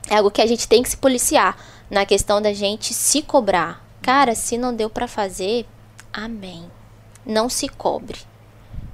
[0.09, 1.57] é algo que a gente tem que se policiar
[1.91, 3.85] na questão da gente se cobrar.
[4.03, 5.67] Cara, se não deu pra fazer,
[6.13, 6.71] amém.
[7.27, 8.19] Não se cobre.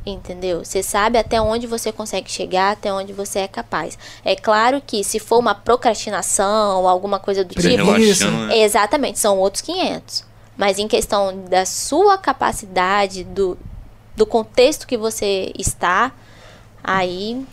[0.08, 0.64] Entendeu?
[0.64, 3.98] Você sabe até onde você consegue chegar, até onde você é capaz.
[4.24, 7.62] É claro que se for uma procrastinação ou alguma coisa do tipo,
[8.46, 8.58] né?
[8.58, 10.24] Exatamente, são outros 500.
[10.56, 13.58] Mas em questão da sua capacidade, do,
[14.14, 16.12] do contexto que você está,
[16.84, 17.44] aí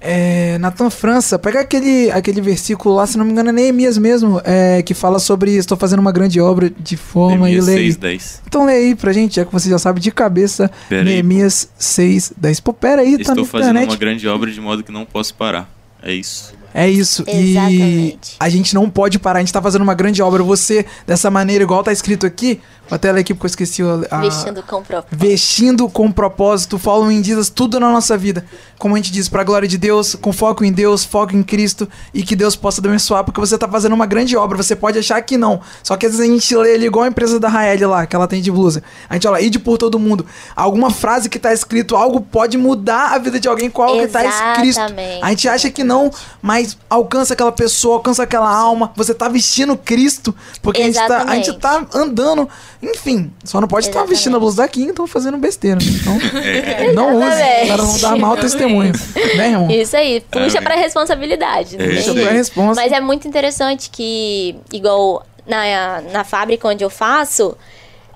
[0.00, 4.40] É, Natan França, pega aquele, aquele versículo lá, se não me engano é Neemias mesmo,
[4.44, 7.76] é, que fala sobre estou fazendo uma grande obra de forma e Neemias lei.
[7.76, 8.42] 6, 10.
[8.46, 11.04] Então lê aí pra gente, já que você já sabe de cabeça, Pera aí.
[11.04, 12.60] Neemias 6, 10.
[12.60, 15.70] Pô, pera aí, tá Estou fazendo uma grande obra de modo que não posso parar.
[16.02, 16.54] É isso.
[16.72, 17.24] É isso.
[17.26, 18.36] E Exatamente.
[18.38, 20.42] a gente não pode parar, a gente tá fazendo uma grande obra.
[20.42, 24.18] Você, dessa maneira, igual tá escrito aqui, vou até ler aqui porque eu esqueci a,
[24.20, 25.18] vestindo com próprio.
[25.18, 28.44] vestindo com propósito, following Jesus, tudo na nossa vida.
[28.78, 31.88] Como a gente diz, pra glória de Deus, com foco em Deus, foco em Cristo
[32.14, 34.56] e que Deus possa abençoar, porque você tá fazendo uma grande obra.
[34.56, 35.60] Você pode achar que não.
[35.82, 38.16] Só que às vezes a gente lê ali igual a empresa da Rael lá, que
[38.16, 38.82] ela tem de blusa.
[39.08, 40.24] A gente olha, ide por todo mundo.
[40.54, 44.08] Alguma frase que tá escrito, algo pode mudar a vida de alguém com algo que
[44.08, 44.80] tá escrito.
[45.22, 46.10] A gente acha que não,
[46.40, 48.92] mas alcança aquela pessoa, alcança aquela alma.
[48.96, 52.48] Você tá vestindo Cristo, porque a gente, tá, a gente tá andando.
[52.82, 54.16] Enfim, só não pode estar Exatamente.
[54.16, 55.78] vestindo a blusa daqui, então fazendo besteira.
[55.82, 58.92] Então, É, não use, para não dar mau testemunho.
[59.36, 59.70] Né, irmão?
[59.70, 60.62] Isso aí, puxa Amém.
[60.62, 61.76] pra responsabilidade.
[61.80, 62.82] É isso Puxa pra resposta.
[62.82, 67.56] Mas é muito interessante que, igual na, na fábrica onde eu faço,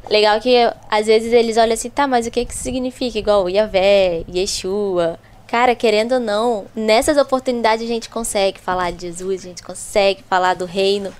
[0.08, 0.56] legal que
[0.90, 3.18] às vezes eles olham assim, tá, mas o que que significa?
[3.18, 5.18] Igual Yahvé, Yeshua.
[5.46, 10.24] Cara, querendo ou não, nessas oportunidades a gente consegue falar de Jesus, a gente consegue
[10.28, 11.12] falar do reino.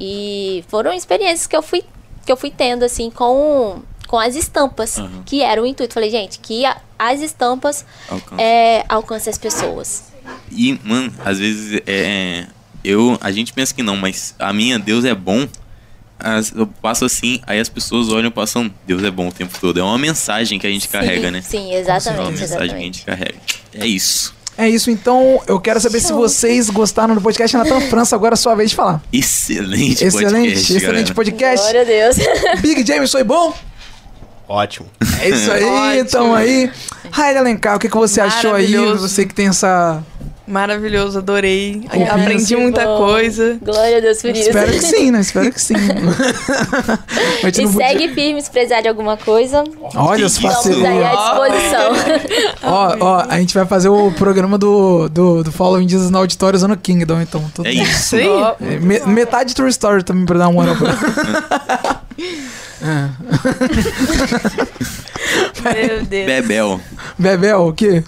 [0.00, 1.82] E foram experiências que eu fui,
[2.24, 5.22] que eu fui tendo, assim, com, com as estampas, Aham.
[5.24, 5.94] que era o intuito.
[5.94, 8.42] Falei, gente, que a- as estampas alcança.
[8.42, 10.04] é, alcancem as pessoas.
[10.50, 12.46] E, mano, às vezes é.
[12.84, 15.46] Eu, a gente pensa que não, mas a minha Deus é bom.
[16.18, 19.56] As- eu passo assim, aí as pessoas olham e passam, Deus é bom o tempo
[19.60, 19.78] todo.
[19.78, 21.42] É uma mensagem que a gente carrega, sim, né?
[21.42, 22.84] Sim, É uma exatamente, mensagem que a exatamente.
[22.98, 23.34] gente carrega.
[23.74, 24.34] É isso.
[24.58, 26.16] É isso, então eu quero saber se Show.
[26.16, 28.16] vocês gostaram do podcast Natan França.
[28.16, 29.02] Agora é a sua vez de falar.
[29.12, 31.14] Excelente, excelente, podcast, excelente galera.
[31.14, 31.60] podcast.
[31.72, 32.16] Glória a Deus.
[32.62, 33.54] Big James, foi bom?
[34.48, 34.88] Ótimo.
[35.20, 36.00] É isso aí, Ótimo.
[36.00, 36.70] então aí.
[37.10, 38.74] Raíla Alencar, o que, que você achou aí?
[38.94, 40.02] Você que tem essa
[40.46, 41.82] Maravilhoso, adorei.
[42.08, 42.98] Aprendi muita Bom.
[42.98, 43.58] coisa.
[43.60, 44.48] Glória a Deus por isso.
[44.48, 45.20] Espero que sim, né?
[45.20, 45.74] Espero que sim.
[47.42, 49.64] Gente E não podia- segue firme se precisar de alguma coisa.
[49.96, 51.92] Olha as Estamos Estamos aí à disposição.
[52.62, 56.58] Ó, ó, a gente vai fazer o programa do, do, do Following Jesus na Auditório
[56.58, 57.42] Zona Kingdom, então.
[57.54, 58.16] Tudo É isso.
[58.16, 58.28] Sim.
[58.60, 62.00] É, me- metade True Story também pra dar moral pra
[62.82, 63.08] É.
[65.88, 66.26] Meu Deus.
[66.26, 66.80] Bebel.
[67.18, 68.04] Bebel, o quê?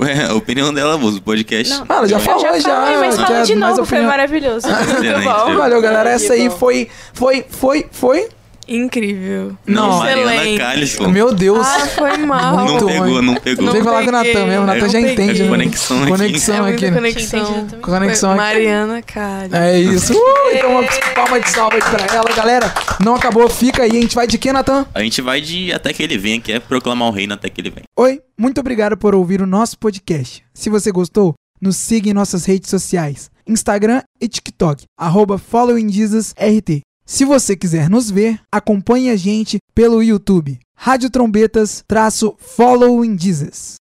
[0.00, 1.74] Ué, a opinião dela, moço, o podcast.
[1.74, 1.84] Não.
[1.88, 2.76] Ah, ela já Eu falou, já já.
[2.76, 4.66] falei, mas fala de novo, foi maravilhoso.
[4.70, 5.24] Excelente.
[5.24, 5.54] bom.
[5.56, 6.10] Valeu, galera.
[6.10, 6.88] Essa aí foi.
[7.12, 8.28] Foi, foi, foi.
[8.70, 9.56] Incrível.
[9.66, 10.58] Não, Mariana Excelente.
[10.60, 11.08] Calisson.
[11.08, 11.66] Meu Deus.
[11.66, 12.56] Ah, foi mal.
[12.56, 13.26] Não muito pegou, ruim.
[13.26, 13.64] não pegou.
[13.64, 14.12] Não Tem que falar com o.
[14.12, 14.62] Natan mesmo.
[14.62, 15.12] O Natan já peguei.
[15.12, 15.48] entende, né?
[15.48, 16.10] Conexão aqui.
[16.10, 16.94] Conexão é muita aqui.
[16.94, 17.66] conexão.
[17.82, 18.54] Conexão Foi aqui.
[18.54, 19.50] Mariana Cali.
[19.52, 20.12] É isso.
[20.14, 20.84] Uh, então uma
[21.16, 22.72] palma de salva aí pra ela, galera.
[23.00, 23.90] Não acabou, fica aí.
[23.90, 24.86] A gente vai de quê, Natan?
[24.94, 27.60] A gente vai de até que ele venha, que é proclamar o reino até que
[27.60, 27.84] ele venha.
[27.98, 30.44] Oi, muito obrigado por ouvir o nosso podcast.
[30.54, 36.32] Se você gostou, nos siga em nossas redes sociais, Instagram e TikTok, arroba Following Jesus
[36.38, 36.82] RT.
[37.12, 43.74] Se você quiser nos ver, acompanhe a gente pelo YouTube, Rádio Trombetas, traço Following Jesus.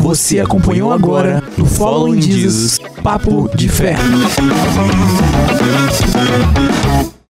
[0.00, 3.96] Você acompanhou agora no Following Jesus, Papo de Fé.